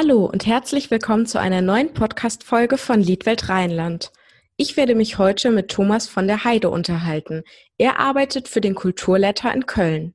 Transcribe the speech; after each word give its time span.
Hallo 0.00 0.26
und 0.26 0.46
herzlich 0.46 0.92
willkommen 0.92 1.26
zu 1.26 1.40
einer 1.40 1.60
neuen 1.60 1.92
Podcast-Folge 1.92 2.78
von 2.78 3.00
Liedwelt 3.00 3.48
Rheinland. 3.48 4.12
Ich 4.56 4.76
werde 4.76 4.94
mich 4.94 5.18
heute 5.18 5.50
mit 5.50 5.72
Thomas 5.72 6.06
von 6.06 6.28
der 6.28 6.44
Heide 6.44 6.70
unterhalten. 6.70 7.42
Er 7.78 7.98
arbeitet 7.98 8.46
für 8.46 8.60
den 8.60 8.76
Kulturletter 8.76 9.52
in 9.52 9.66
Köln. 9.66 10.14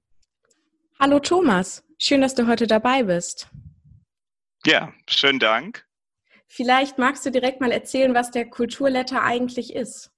Hallo 1.01 1.19
Thomas, 1.19 1.83
schön, 1.97 2.21
dass 2.21 2.33
du 2.33 2.47
heute 2.47 2.65
dabei 2.65 3.03
bist. 3.03 3.49
Ja, 4.65 4.93
schönen 5.09 5.39
Dank. 5.39 5.85
Vielleicht 6.47 6.97
magst 6.97 7.25
du 7.25 7.29
direkt 7.29 7.59
mal 7.59 7.73
erzählen, 7.73 8.13
was 8.13 8.31
der 8.31 8.49
Kulturletter 8.49 9.21
eigentlich 9.21 9.75
ist. 9.75 10.12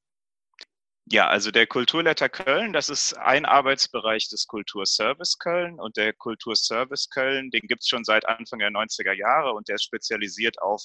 Ja, 1.08 1.28
also 1.28 1.52
der 1.52 1.68
Kulturletter 1.68 2.30
Köln, 2.30 2.74
das 2.74 2.90
ist 2.90 3.14
ein 3.14 3.46
Arbeitsbereich 3.46 4.28
des 4.28 4.48
Kulturservice 4.48 5.38
Köln 5.38 5.80
und 5.80 5.98
der 5.98 6.14
Kulturservice 6.14 7.10
Köln, 7.12 7.52
den 7.52 7.62
gibt 7.68 7.84
es 7.84 7.88
schon 7.88 8.04
seit 8.04 8.28
Anfang 8.28 8.58
der 8.58 8.72
90er 8.72 9.14
Jahre 9.14 9.54
und 9.54 9.68
der 9.68 9.76
ist 9.76 9.84
spezialisiert 9.84 10.60
auf 10.64 10.82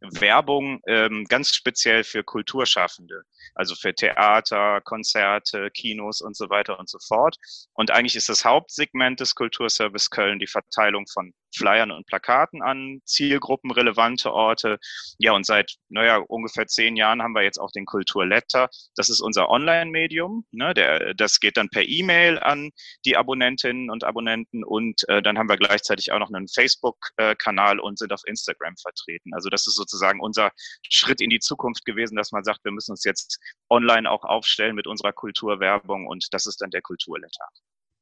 Werbung, 0.00 0.80
ähm, 0.88 1.24
ganz 1.28 1.54
speziell 1.54 2.02
für 2.02 2.24
Kulturschaffende, 2.24 3.22
also 3.54 3.76
für 3.76 3.94
Theater, 3.94 4.80
Konzerte, 4.80 5.70
Kinos 5.70 6.20
und 6.20 6.36
so 6.36 6.50
weiter 6.50 6.78
und 6.80 6.88
so 6.88 6.98
fort. 6.98 7.36
Und 7.72 7.92
eigentlich 7.92 8.16
ist 8.16 8.28
das 8.28 8.44
Hauptsegment 8.44 9.20
des 9.20 9.36
Kulturservice 9.36 10.10
Köln 10.10 10.40
die 10.40 10.48
Verteilung 10.48 11.06
von 11.06 11.32
Flyern 11.54 11.90
und 11.90 12.06
Plakaten 12.06 12.62
an, 12.62 13.00
zielgruppenrelevante 13.04 14.32
Orte. 14.32 14.78
Ja, 15.18 15.32
und 15.32 15.46
seit, 15.46 15.76
naja, 15.88 16.18
ungefähr 16.18 16.66
zehn 16.66 16.96
Jahren 16.96 17.22
haben 17.22 17.34
wir 17.34 17.42
jetzt 17.42 17.58
auch 17.58 17.70
den 17.70 17.86
Kulturletter. 17.86 18.68
Das 18.96 19.08
ist 19.08 19.20
unser 19.20 19.48
Online-Medium. 19.48 20.44
Ne? 20.50 20.74
Der, 20.74 21.14
das 21.14 21.40
geht 21.40 21.56
dann 21.56 21.68
per 21.68 21.82
E-Mail 21.82 22.38
an 22.38 22.70
die 23.04 23.16
Abonnentinnen 23.16 23.90
und 23.90 24.04
Abonnenten 24.04 24.64
und 24.64 25.08
äh, 25.08 25.22
dann 25.22 25.38
haben 25.38 25.48
wir 25.48 25.56
gleichzeitig 25.56 26.12
auch 26.12 26.18
noch 26.18 26.32
einen 26.32 26.48
Facebook-Kanal 26.48 27.80
und 27.80 27.98
sind 27.98 28.12
auf 28.12 28.22
Instagram 28.26 28.76
vertreten. 28.76 29.34
Also 29.34 29.48
das 29.48 29.66
ist 29.66 29.76
sozusagen 29.76 30.20
unser 30.20 30.50
Schritt 30.88 31.20
in 31.20 31.30
die 31.30 31.40
Zukunft 31.40 31.84
gewesen, 31.84 32.16
dass 32.16 32.32
man 32.32 32.44
sagt, 32.44 32.64
wir 32.64 32.72
müssen 32.72 32.92
uns 32.92 33.04
jetzt 33.04 33.38
online 33.68 34.10
auch 34.10 34.24
aufstellen 34.24 34.74
mit 34.74 34.86
unserer 34.86 35.12
Kulturwerbung 35.12 36.06
und 36.06 36.28
das 36.32 36.46
ist 36.46 36.60
dann 36.60 36.70
der 36.70 36.82
Kulturletter. 36.82 37.46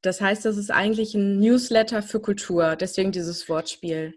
Das 0.01 0.21
heißt, 0.21 0.45
das 0.45 0.57
ist 0.57 0.71
eigentlich 0.71 1.13
ein 1.13 1.39
Newsletter 1.39 2.01
für 2.01 2.19
Kultur, 2.19 2.75
deswegen 2.75 3.11
dieses 3.11 3.49
Wortspiel. 3.49 4.15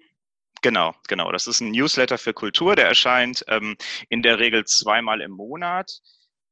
Genau, 0.62 0.94
genau. 1.08 1.32
Das 1.32 1.48
ist 1.48 1.60
ein 1.60 1.72
Newsletter 1.72 2.18
für 2.18 2.32
Kultur, 2.32 2.76
der 2.76 2.86
erscheint 2.86 3.44
ähm, 3.48 3.76
in 4.08 4.22
der 4.22 4.38
Regel 4.38 4.64
zweimal 4.64 5.20
im 5.20 5.32
Monat. 5.32 6.00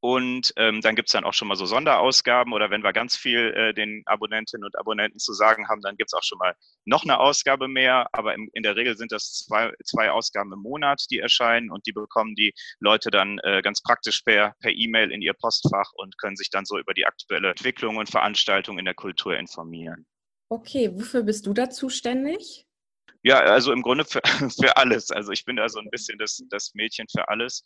Und 0.01 0.53
ähm, 0.57 0.81
dann 0.81 0.97
gibt's 0.97 1.13
dann 1.13 1.25
auch 1.25 1.35
schon 1.35 1.49
mal 1.49 1.57
so 1.57 1.67
Sonderausgaben 1.67 2.53
oder 2.53 2.71
wenn 2.71 2.83
wir 2.83 2.93
ganz 2.93 3.17
viel 3.17 3.53
äh, 3.55 3.75
den 3.75 4.03
Abonnentinnen 4.07 4.65
und 4.65 4.79
Abonnenten 4.79 5.19
zu 5.19 5.33
sagen 5.35 5.69
haben, 5.69 5.83
dann 5.83 5.97
gibt's 5.97 6.15
auch 6.15 6.23
schon 6.23 6.39
mal 6.39 6.55
noch 6.87 7.05
eine 7.05 7.21
Ausgabe 7.21 7.69
mehr. 7.69 8.09
Aber 8.13 8.35
im, 8.35 8.49
in 8.55 8.63
der 8.63 8.77
Regel 8.77 8.97
sind 8.97 9.13
das 9.13 9.33
zwei, 9.33 9.73
zwei 9.85 10.11
Ausgaben 10.11 10.53
im 10.53 10.61
Monat, 10.61 11.05
die 11.11 11.19
erscheinen 11.19 11.71
und 11.71 11.87
die 11.87 11.93
bekommen 11.93 12.35
die 12.35 12.55
Leute 12.79 13.11
dann 13.11 13.39
äh, 13.43 13.61
ganz 13.63 13.83
praktisch 13.83 14.23
per 14.23 14.55
per 14.61 14.73
E-Mail 14.73 15.11
in 15.11 15.23
ihr 15.23 15.35
Postfach 15.35 15.93
und 15.95 16.17
können 16.19 16.37
sich 16.37 16.51
dann 16.51 16.65
so 16.65 16.79
über 16.79 16.95
die 16.95 17.07
aktuelle 17.07 17.51
Entwicklung 17.51 17.97
und 17.97 18.11
Veranstaltung 18.11 18.79
in 18.79 18.85
der 18.85 18.95
Kultur 18.95 19.37
informieren. 19.37 20.07
Okay, 20.49 20.91
wofür 20.95 21.23
bist 21.23 21.47
du 21.47 21.53
da 21.53 21.71
zuständig? 21.71 22.67
Ja, 23.23 23.41
also 23.41 23.73
im 23.73 23.83
Grunde 23.83 24.05
für, 24.05 24.21
für 24.61 24.77
alles. 24.77 25.11
Also 25.11 25.33
ich 25.33 25.45
bin 25.45 25.57
da 25.57 25.69
so 25.69 25.79
ein 25.79 25.91
bisschen 25.91 26.19
das, 26.19 26.43
das 26.49 26.73
Mädchen 26.75 27.07
für 27.09 27.29
alles. 27.29 27.65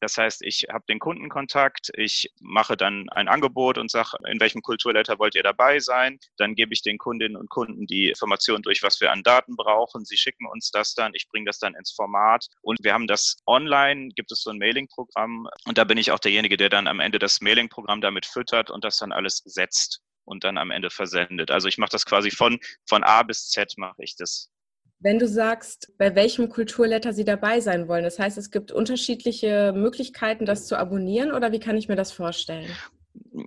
Das 0.00 0.16
heißt, 0.16 0.42
ich 0.42 0.66
habe 0.70 0.84
den 0.88 0.98
Kundenkontakt, 0.98 1.90
ich 1.94 2.30
mache 2.40 2.76
dann 2.76 3.08
ein 3.10 3.28
Angebot 3.28 3.78
und 3.78 3.90
sage, 3.90 4.16
in 4.28 4.40
welchem 4.40 4.62
Kulturletter 4.62 5.18
wollt 5.18 5.34
ihr 5.34 5.42
dabei 5.42 5.78
sein? 5.78 6.18
Dann 6.36 6.54
gebe 6.54 6.72
ich 6.72 6.82
den 6.82 6.98
Kundinnen 6.98 7.36
und 7.36 7.50
Kunden 7.50 7.86
die 7.86 8.08
Informationen 8.08 8.62
durch, 8.62 8.82
was 8.82 9.00
wir 9.00 9.12
an 9.12 9.22
Daten 9.22 9.56
brauchen. 9.56 10.04
Sie 10.04 10.16
schicken 10.16 10.46
uns 10.46 10.70
das 10.70 10.94
dann, 10.94 11.12
ich 11.14 11.28
bringe 11.28 11.46
das 11.46 11.58
dann 11.58 11.74
ins 11.74 11.92
Format 11.92 12.46
und 12.62 12.78
wir 12.82 12.92
haben 12.92 13.06
das 13.06 13.36
online, 13.46 14.08
gibt 14.14 14.32
es 14.32 14.42
so 14.42 14.50
ein 14.50 14.58
Mailing-Programm 14.58 15.48
und 15.66 15.78
da 15.78 15.84
bin 15.84 15.98
ich 15.98 16.10
auch 16.10 16.18
derjenige, 16.18 16.56
der 16.56 16.68
dann 16.68 16.86
am 16.86 17.00
Ende 17.00 17.18
das 17.18 17.40
Mailing-Programm 17.40 18.00
damit 18.00 18.26
füttert 18.26 18.70
und 18.70 18.84
das 18.84 18.98
dann 18.98 19.12
alles 19.12 19.42
setzt 19.44 20.00
und 20.24 20.44
dann 20.44 20.58
am 20.58 20.70
Ende 20.70 20.90
versendet. 20.90 21.50
Also 21.50 21.68
ich 21.68 21.78
mache 21.78 21.90
das 21.90 22.04
quasi 22.04 22.30
von, 22.30 22.58
von 22.86 23.04
A 23.04 23.22
bis 23.22 23.48
Z 23.48 23.74
mache 23.78 24.02
ich 24.02 24.16
das. 24.16 24.50
Wenn 24.98 25.18
du 25.18 25.28
sagst, 25.28 25.92
bei 25.98 26.14
welchem 26.14 26.48
Kulturletter 26.48 27.12
Sie 27.12 27.24
dabei 27.24 27.60
sein 27.60 27.86
wollen, 27.86 28.04
das 28.04 28.18
heißt, 28.18 28.38
es 28.38 28.50
gibt 28.50 28.72
unterschiedliche 28.72 29.72
Möglichkeiten, 29.74 30.46
das 30.46 30.66
zu 30.66 30.78
abonnieren 30.78 31.32
oder 31.32 31.52
wie 31.52 31.60
kann 31.60 31.76
ich 31.76 31.88
mir 31.88 31.96
das 31.96 32.12
vorstellen? 32.12 32.70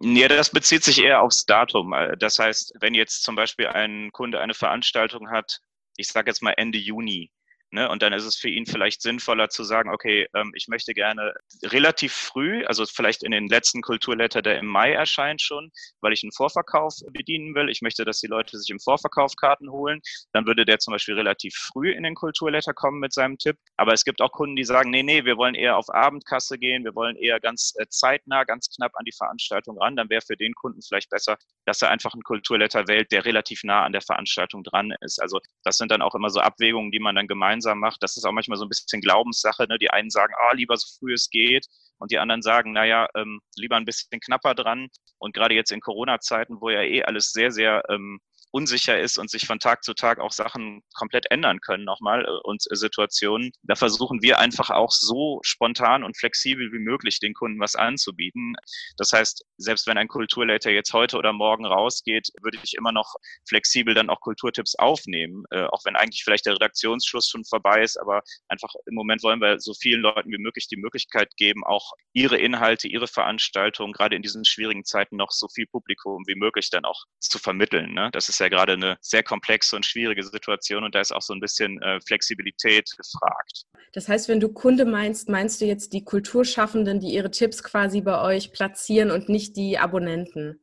Ja, 0.02 0.28
das 0.28 0.52
bezieht 0.52 0.84
sich 0.84 1.04
eher 1.04 1.22
aufs 1.22 1.46
Datum. 1.46 1.94
Das 2.20 2.40
heißt, 2.40 2.74
wenn 2.80 2.94
jetzt 2.94 3.24
zum 3.24 3.36
Beispiel 3.36 3.68
ein 3.68 4.12
Kunde 4.12 4.40
eine 4.40 4.54
Veranstaltung 4.54 5.32
hat, 5.32 5.60
ich 5.98 6.08
sage 6.08 6.30
jetzt 6.30 6.42
mal 6.42 6.54
Ende 6.56 6.78
Juni, 6.78 7.32
Ne? 7.72 7.88
Und 7.88 8.02
dann 8.02 8.14
ist 8.14 8.26
es 8.26 8.36
für 8.36 8.50
ihn 8.50 8.66
vielleicht 8.66 9.02
sinnvoller 9.02 9.50
zu 9.50 9.64
sagen, 9.64 9.92
okay, 9.92 10.28
ähm, 10.34 10.52
ich 10.56 10.68
möchte 10.68 10.94
gerne 10.96 11.36
relativ 11.64 12.14
früh, 12.14 12.66
also 12.66 12.84
vielleicht 12.86 13.22
in 13.22 13.32
den 13.32 13.48
letzten 13.48 13.82
Kulturletter, 13.82 14.42
der 14.42 14.58
im 14.58 14.66
Mai 14.66 14.94
erscheint 14.94 15.42
schon, 15.42 15.70
weil 16.02 16.14
ich 16.14 16.24
einen 16.24 16.32
Vorverkauf 16.32 16.96
bedienen 17.12 17.54
will. 17.54 17.70
Ich 17.70 17.82
möchte, 17.82 18.06
dass 18.06 18.20
die 18.20 18.28
Leute 18.28 18.58
sich 18.58 18.72
im 18.72 18.80
Vorverkauf 18.80 19.36
Karten 19.36 19.72
holen. 19.72 20.02
Dann 20.34 20.48
würde 20.48 20.66
der 20.66 20.80
zum 20.80 20.94
Beispiel 20.94 21.14
relativ 21.14 21.54
früh 21.54 21.92
in 21.92 22.04
den 22.04 22.16
Kulturletter 22.16 22.74
kommen 22.74 23.00
mit 23.00 23.14
seinem 23.14 23.38
Tipp. 23.38 23.56
Aber 23.78 23.94
es 23.94 24.04
gibt 24.04 24.22
auch 24.22 24.32
Kunden, 24.32 24.56
die 24.56 24.64
sagen, 24.64 24.90
nee, 24.90 25.04
nee, 25.04 25.24
wir 25.26 25.38
wollen 25.38 25.56
eher 25.56 25.78
auf 25.78 25.90
Abendkasse 25.90 26.58
gehen, 26.58 26.84
wir 26.84 26.96
wollen 26.96 27.18
eher 27.18 27.40
ganz 27.40 27.74
äh, 27.78 27.86
zeitnah, 27.88 28.46
ganz 28.46 28.70
knapp 28.76 28.94
an 28.96 29.06
die 29.06 29.16
Veranstaltung 29.16 29.78
ran. 29.80 29.96
Dann 29.96 30.10
wäre 30.10 30.22
für 30.26 30.38
den 30.38 30.54
Kunden 30.56 30.82
vielleicht 30.82 31.12
besser, 31.12 31.38
dass 31.66 31.84
er 31.84 31.92
einfach 31.92 32.14
einen 32.14 32.24
Kulturletter 32.24 32.88
wählt, 32.88 33.12
der 33.12 33.26
relativ 33.26 33.64
nah 33.64 33.84
an 33.84 33.92
der 33.92 34.02
Veranstaltung 34.02 34.64
dran 34.64 34.92
ist. 35.02 35.22
Also 35.22 35.40
das 35.64 35.78
sind 35.78 35.92
dann 35.92 36.02
auch 36.02 36.16
immer 36.16 36.32
so 36.32 36.40
Abwägungen, 36.40 36.92
die 36.92 37.00
man 37.00 37.14
dann 37.14 37.28
gemeinsam 37.28 37.59
gemeinsam 37.60 37.80
macht. 37.80 38.02
Das 38.02 38.18
ist 38.18 38.26
auch 38.26 38.32
manchmal 38.32 38.58
so 38.58 38.66
ein 38.66 38.70
bisschen 38.70 39.02
Glaubenssache. 39.02 39.66
Ne? 39.68 39.78
Die 39.78 39.90
einen 39.90 40.10
sagen, 40.10 40.34
ah, 40.38 40.54
lieber 40.54 40.78
so 40.78 40.88
früh 41.00 41.14
es 41.14 41.30
geht. 41.30 41.68
Und 41.98 42.12
die 42.12 42.20
anderen 42.20 42.42
sagen, 42.42 42.72
naja, 42.72 43.08
ähm, 43.16 43.42
lieber 43.56 43.76
ein 43.76 43.86
bisschen 43.86 44.20
knapper 44.20 44.56
dran. 44.56 44.88
Und 45.18 45.34
gerade 45.34 45.56
jetzt 45.56 45.72
in 45.72 45.82
Corona-Zeiten, 45.82 46.62
wo 46.62 46.70
ja 46.70 46.82
eh 46.82 47.04
alles 47.04 47.32
sehr, 47.32 47.52
sehr 47.52 47.84
ähm, 47.90 48.20
unsicher 48.52 49.00
ist 49.00 49.18
und 49.18 49.30
sich 49.30 49.46
von 49.46 49.60
Tag 49.60 49.84
zu 49.84 49.94
Tag 49.94 50.20
auch 50.20 50.32
Sachen 50.32 50.82
komplett 50.94 51.30
ändern 51.32 51.60
können 51.62 51.84
nochmal 51.84 52.26
äh, 52.26 52.30
und 52.44 52.64
äh, 52.70 52.76
Situationen. 52.76 53.52
Da 53.64 53.76
versuchen 53.76 54.22
wir 54.22 54.40
einfach 54.40 54.70
auch 54.70 54.92
so 54.92 55.40
spontan 55.44 56.04
und 56.04 56.18
flexibel 56.18 56.72
wie 56.72 56.80
möglich 56.80 57.20
den 57.20 57.34
Kunden 57.34 57.60
was 57.60 57.76
anzubieten. 57.76 58.56
Das 58.98 59.12
heißt, 59.12 59.46
selbst 59.58 59.88
wenn 59.88 59.98
ein 59.98 60.08
Kulturleiter 60.08 60.72
jetzt 60.72 60.94
heute 60.94 61.18
oder 61.18 61.34
morgen 61.34 61.66
rausgeht, 61.66 62.30
würde 62.42 62.58
ich 62.64 62.74
immer 62.74 62.92
noch 62.92 63.16
flexibel 63.48 63.94
dann 63.94 64.10
auch 64.10 64.22
Kulturtipps 64.22 64.76
aufnehmen, 64.76 65.44
äh, 65.52 65.66
auch 65.66 65.86
wenn 65.86 65.96
eigentlich 65.96 66.24
vielleicht 66.24 66.46
der 66.46 66.56
Redaktionsschluss 66.56 67.28
schon 67.30 67.46
vorbei 67.46 67.84
ist, 67.84 67.98
aber 68.00 68.22
einfach 68.48 68.74
im 68.86 68.96
Moment 68.96 69.24
wollen 69.24 69.42
wir 69.42 69.60
so 69.60 69.74
vielen 69.74 70.02
Leuten 70.02 70.32
wie 70.32 70.38
möglich 70.38 70.68
die 70.68 70.78
Möglichkeit 70.78 71.36
geben, 71.38 71.64
auch 71.64 71.94
ihre 72.14 72.38
Inhalte, 72.38 72.88
ihre 72.88 73.08
Veranstaltungen 73.08 73.94
gerade 73.94 74.16
in 74.16 74.22
diesen 74.22 74.46
schwierigen 74.46 74.86
Zeiten 74.86 75.18
noch 75.18 75.32
so 75.32 75.48
viel 75.48 75.68
Publikum 75.68 76.24
wie 76.28 76.36
möglich 76.36 76.70
dann 76.70 76.86
auch 76.86 77.04
zu 77.20 77.40
vermitteln. 77.40 77.94
Ne? 77.94 78.10
Das 78.12 78.30
ist 78.30 78.39
ist 78.40 78.46
ja 78.46 78.50
gerade 78.50 78.74
eine 78.74 78.98
sehr 79.02 79.24
komplexe 79.24 79.76
und 79.76 79.86
schwierige 79.86 80.24
Situation 80.24 80.84
und 80.84 80.96
da 80.96 81.02
ist 81.02 81.12
auch 81.12 81.22
so 81.22 81.34
ein 81.34 81.40
bisschen 81.40 81.82
äh, 81.82 82.00
Flexibilität 82.02 82.90
gefragt. 82.98 83.66
Das 83.92 84.08
heißt, 84.08 84.30
wenn 84.30 84.40
du 84.40 84.50
Kunde 84.50 84.86
meinst, 84.86 85.30
meinst 85.30 85.60
du 85.62 85.66
jetzt 85.66 85.94
die 85.94 86.04
Kulturschaffenden, 86.04 87.00
die 87.00 87.14
ihre 87.14 87.32
Tipps 87.32 87.64
quasi 87.64 88.02
bei 88.02 88.22
euch 88.22 88.52
platzieren 88.54 89.12
und 89.12 89.30
nicht 89.30 89.58
die 89.58 89.78
Abonnenten? 89.78 90.62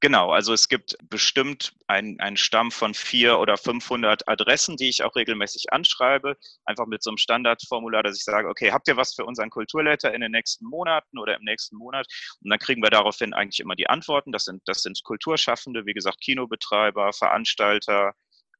Genau, 0.00 0.30
also 0.30 0.52
es 0.52 0.68
gibt 0.68 0.96
bestimmt 1.08 1.74
einen, 1.86 2.36
Stamm 2.36 2.70
von 2.70 2.94
vier 2.94 3.38
oder 3.38 3.56
500 3.56 4.28
Adressen, 4.28 4.76
die 4.76 4.88
ich 4.88 5.02
auch 5.02 5.16
regelmäßig 5.16 5.72
anschreibe, 5.72 6.36
einfach 6.64 6.86
mit 6.86 7.02
so 7.02 7.10
einem 7.10 7.18
Standardformular, 7.18 8.02
dass 8.02 8.16
ich 8.16 8.24
sage, 8.24 8.48
okay, 8.48 8.72
habt 8.72 8.88
ihr 8.88 8.96
was 8.96 9.14
für 9.14 9.24
unseren 9.24 9.50
Kulturletter 9.50 10.14
in 10.14 10.20
den 10.20 10.32
nächsten 10.32 10.66
Monaten 10.66 11.18
oder 11.18 11.36
im 11.36 11.44
nächsten 11.44 11.76
Monat? 11.76 12.06
Und 12.42 12.50
dann 12.50 12.58
kriegen 12.58 12.82
wir 12.82 12.90
daraufhin 12.90 13.34
eigentlich 13.34 13.60
immer 13.60 13.76
die 13.76 13.88
Antworten. 13.88 14.32
Das 14.32 14.44
sind, 14.44 14.62
das 14.66 14.82
sind 14.82 15.02
Kulturschaffende, 15.04 15.84
wie 15.86 15.94
gesagt, 15.94 16.20
Kinobetreiber, 16.20 17.12
Veranstalter, 17.12 18.14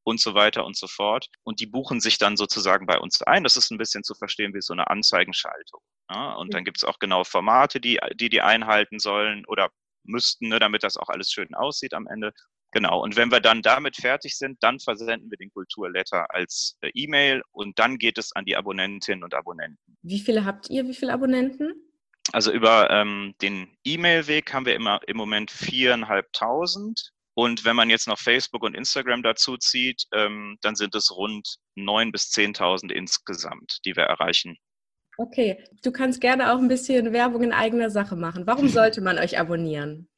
und 0.08 0.20
so 0.20 0.34
weiter 0.34 0.64
und 0.64 0.76
so 0.76 0.86
fort. 0.86 1.28
Und 1.44 1.60
die 1.60 1.66
buchen 1.66 2.00
sich 2.00 2.16
dann 2.16 2.38
sozusagen 2.38 2.86
bei 2.86 2.98
uns 2.98 3.22
ein. 3.22 3.44
Das 3.44 3.56
ist 3.56 3.70
ein 3.70 3.76
bisschen 3.78 4.02
zu 4.04 4.14
verstehen 4.14 4.54
wie 4.54 4.62
so 4.62 4.72
eine 4.72 4.88
Anzeigenschaltung. 4.88 5.82
Ja, 6.10 6.32
und 6.32 6.54
dann 6.54 6.64
gibt 6.64 6.78
es 6.78 6.84
auch 6.84 6.98
genau 6.98 7.24
Formate, 7.24 7.78
die, 7.78 8.00
die 8.14 8.30
die 8.30 8.40
einhalten 8.40 8.98
sollen 8.98 9.44
oder 9.44 9.70
müssten, 10.08 10.48
ne, 10.48 10.58
damit 10.58 10.82
das 10.82 10.96
auch 10.96 11.08
alles 11.08 11.30
schön 11.30 11.54
aussieht 11.54 11.94
am 11.94 12.06
Ende. 12.06 12.32
Genau. 12.72 13.02
Und 13.02 13.16
wenn 13.16 13.30
wir 13.30 13.40
dann 13.40 13.62
damit 13.62 13.96
fertig 13.96 14.36
sind, 14.36 14.62
dann 14.62 14.78
versenden 14.78 15.30
wir 15.30 15.38
den 15.38 15.50
Kulturletter 15.50 16.26
als 16.34 16.76
äh, 16.82 16.90
E-Mail 16.94 17.42
und 17.50 17.78
dann 17.78 17.96
geht 17.96 18.18
es 18.18 18.32
an 18.32 18.44
die 18.44 18.56
Abonnentinnen 18.56 19.24
und 19.24 19.34
Abonnenten. 19.34 19.96
Wie 20.02 20.20
viele 20.20 20.44
habt 20.44 20.68
ihr? 20.68 20.86
Wie 20.86 20.94
viele 20.94 21.14
Abonnenten? 21.14 21.72
Also 22.32 22.52
über 22.52 22.90
ähm, 22.90 23.34
den 23.40 23.74
E-Mail-Weg 23.84 24.52
haben 24.52 24.66
wir 24.66 24.74
immer 24.74 25.00
im 25.06 25.16
Moment 25.16 25.50
viereinhalbtausend. 25.50 27.12
Und 27.34 27.64
wenn 27.64 27.76
man 27.76 27.88
jetzt 27.88 28.08
noch 28.08 28.18
Facebook 28.18 28.64
und 28.64 28.74
Instagram 28.74 29.22
dazu 29.22 29.56
zieht, 29.56 30.04
ähm, 30.12 30.58
dann 30.60 30.74
sind 30.74 30.94
es 30.94 31.10
rund 31.10 31.56
neun 31.74 32.12
bis 32.12 32.30
zehntausend 32.30 32.92
insgesamt, 32.92 33.78
die 33.84 33.96
wir 33.96 34.02
erreichen. 34.02 34.58
Okay, 35.20 35.58
du 35.82 35.90
kannst 35.90 36.20
gerne 36.20 36.52
auch 36.52 36.58
ein 36.58 36.68
bisschen 36.68 37.12
Werbung 37.12 37.42
in 37.42 37.52
eigener 37.52 37.90
Sache 37.90 38.14
machen. 38.14 38.46
Warum 38.46 38.68
sollte 38.68 39.00
man 39.00 39.18
euch 39.18 39.36
abonnieren? 39.38 40.08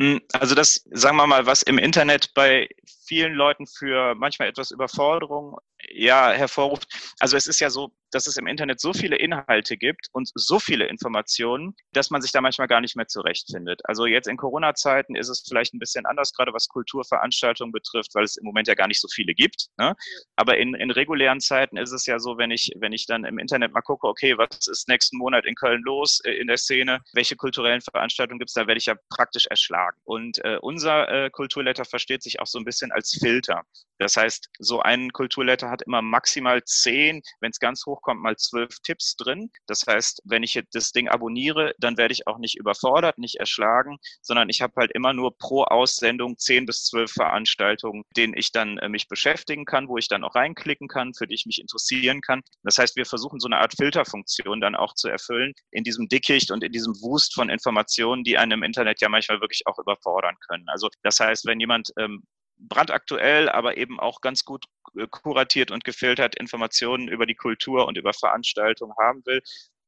Hm, 0.00 0.20
also 0.32 0.54
das, 0.54 0.84
sagen 0.92 1.16
wir 1.16 1.26
mal, 1.26 1.46
was 1.46 1.62
im 1.62 1.78
Internet 1.78 2.32
bei 2.32 2.68
vielen 3.06 3.34
Leuten 3.34 3.66
für 3.66 4.14
manchmal 4.14 4.48
etwas 4.48 4.70
Überforderung 4.70 5.58
ja, 5.90 6.30
hervorruft. 6.32 6.88
Also 7.20 7.36
es 7.36 7.46
ist 7.46 7.60
ja 7.60 7.70
so, 7.70 7.92
dass 8.14 8.26
es 8.26 8.36
im 8.36 8.46
Internet 8.46 8.80
so 8.80 8.92
viele 8.92 9.16
Inhalte 9.16 9.76
gibt 9.76 10.08
und 10.12 10.30
so 10.34 10.60
viele 10.60 10.86
Informationen, 10.86 11.74
dass 11.92 12.10
man 12.10 12.22
sich 12.22 12.30
da 12.30 12.40
manchmal 12.40 12.68
gar 12.68 12.80
nicht 12.80 12.96
mehr 12.96 13.08
zurechtfindet. 13.08 13.80
Also 13.84 14.06
jetzt 14.06 14.28
in 14.28 14.36
Corona-Zeiten 14.36 15.16
ist 15.16 15.28
es 15.28 15.44
vielleicht 15.46 15.74
ein 15.74 15.80
bisschen 15.80 16.06
anders, 16.06 16.32
gerade 16.32 16.52
was 16.52 16.68
Kulturveranstaltungen 16.68 17.72
betrifft, 17.72 18.14
weil 18.14 18.24
es 18.24 18.36
im 18.36 18.44
Moment 18.44 18.68
ja 18.68 18.74
gar 18.74 18.86
nicht 18.86 19.00
so 19.00 19.08
viele 19.08 19.34
gibt. 19.34 19.66
Ne? 19.78 19.94
Aber 20.36 20.56
in, 20.58 20.74
in 20.74 20.90
regulären 20.90 21.40
Zeiten 21.40 21.76
ist 21.76 21.92
es 21.92 22.06
ja 22.06 22.18
so, 22.20 22.38
wenn 22.38 22.52
ich, 22.52 22.70
wenn 22.76 22.92
ich 22.92 23.06
dann 23.06 23.24
im 23.24 23.38
Internet 23.38 23.72
mal 23.72 23.82
gucke, 23.82 24.06
okay, 24.06 24.38
was 24.38 24.68
ist 24.68 24.88
nächsten 24.88 25.18
Monat 25.18 25.44
in 25.44 25.56
Köln 25.56 25.82
los 25.82 26.20
äh, 26.24 26.32
in 26.32 26.46
der 26.46 26.56
Szene, 26.56 27.00
welche 27.14 27.34
kulturellen 27.34 27.80
Veranstaltungen 27.80 28.38
gibt 28.38 28.50
es, 28.50 28.54
da 28.54 28.66
werde 28.66 28.78
ich 28.78 28.86
ja 28.86 28.94
praktisch 29.10 29.46
erschlagen. 29.46 29.96
Und 30.04 30.38
äh, 30.44 30.58
unser 30.60 31.08
äh, 31.08 31.30
Kulturletter 31.30 31.84
versteht 31.84 32.22
sich 32.22 32.40
auch 32.40 32.46
so 32.46 32.58
ein 32.58 32.64
bisschen 32.64 32.92
als 32.92 33.18
Filter. 33.18 33.62
Das 33.98 34.16
heißt, 34.16 34.50
so 34.58 34.80
ein 34.80 35.12
Kulturletter 35.12 35.70
hat 35.74 35.82
immer 35.82 36.02
maximal 36.02 36.62
zehn, 36.64 37.20
wenn 37.40 37.50
es 37.50 37.58
ganz 37.58 37.84
hoch 37.86 38.00
kommt, 38.00 38.22
mal 38.22 38.36
zwölf 38.36 38.78
Tipps 38.82 39.16
drin. 39.16 39.50
Das 39.66 39.86
heißt, 39.86 40.22
wenn 40.24 40.42
ich 40.42 40.60
das 40.72 40.92
Ding 40.92 41.08
abonniere, 41.08 41.74
dann 41.78 41.96
werde 41.96 42.12
ich 42.12 42.26
auch 42.26 42.38
nicht 42.38 42.56
überfordert, 42.56 43.18
nicht 43.18 43.36
erschlagen, 43.36 43.98
sondern 44.22 44.48
ich 44.48 44.62
habe 44.62 44.74
halt 44.76 44.92
immer 44.92 45.12
nur 45.12 45.36
pro 45.36 45.64
Aussendung 45.64 46.38
zehn 46.38 46.66
bis 46.66 46.84
zwölf 46.84 47.12
Veranstaltungen, 47.12 48.04
denen 48.16 48.34
ich 48.36 48.52
dann 48.52 48.78
äh, 48.78 48.88
mich 48.88 49.08
beschäftigen 49.08 49.64
kann, 49.64 49.88
wo 49.88 49.98
ich 49.98 50.08
dann 50.08 50.24
auch 50.24 50.34
reinklicken 50.34 50.88
kann, 50.88 51.14
für 51.14 51.26
die 51.26 51.34
ich 51.34 51.46
mich 51.46 51.60
interessieren 51.60 52.20
kann. 52.20 52.42
Das 52.62 52.78
heißt, 52.78 52.96
wir 52.96 53.06
versuchen 53.06 53.40
so 53.40 53.48
eine 53.48 53.58
Art 53.58 53.74
Filterfunktion 53.76 54.60
dann 54.60 54.74
auch 54.76 54.94
zu 54.94 55.08
erfüllen 55.08 55.52
in 55.70 55.84
diesem 55.84 56.08
Dickicht 56.08 56.50
und 56.50 56.62
in 56.62 56.72
diesem 56.72 56.94
Wust 57.02 57.34
von 57.34 57.50
Informationen, 57.50 58.24
die 58.24 58.38
einem 58.38 58.54
im 58.54 58.62
Internet 58.62 59.00
ja 59.00 59.08
manchmal 59.08 59.40
wirklich 59.40 59.66
auch 59.66 59.78
überfordern 59.78 60.36
können. 60.48 60.68
Also 60.68 60.88
das 61.02 61.18
heißt, 61.18 61.44
wenn 61.46 61.60
jemand 61.60 61.92
ähm, 61.98 62.22
brandaktuell, 62.58 63.48
aber 63.48 63.76
eben 63.76 64.00
auch 64.00 64.20
ganz 64.20 64.44
gut 64.44 64.66
äh, 64.96 65.06
kuratiert 65.10 65.70
und 65.70 65.84
gefiltert 65.84 66.34
Informationen 66.36 67.08
über 67.08 67.26
die 67.26 67.34
Kultur 67.34 67.86
und 67.86 67.98
über 67.98 68.12
Veranstaltungen 68.12 68.94
haben 68.98 69.24
will, 69.26 69.42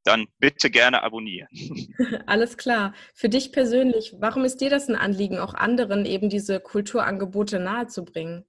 dann 0.04 0.26
bitte 0.38 0.70
gerne 0.70 1.02
abonnieren. 1.02 1.48
Alles 2.26 2.56
klar. 2.56 2.94
Für 3.14 3.28
dich 3.28 3.52
persönlich, 3.52 4.14
warum 4.18 4.44
ist 4.44 4.60
dir 4.60 4.70
das 4.70 4.88
ein 4.88 4.96
Anliegen, 4.96 5.38
auch 5.38 5.54
anderen 5.54 6.06
eben 6.06 6.30
diese 6.30 6.60
Kulturangebote 6.60 7.58
nahezubringen? 7.58 8.44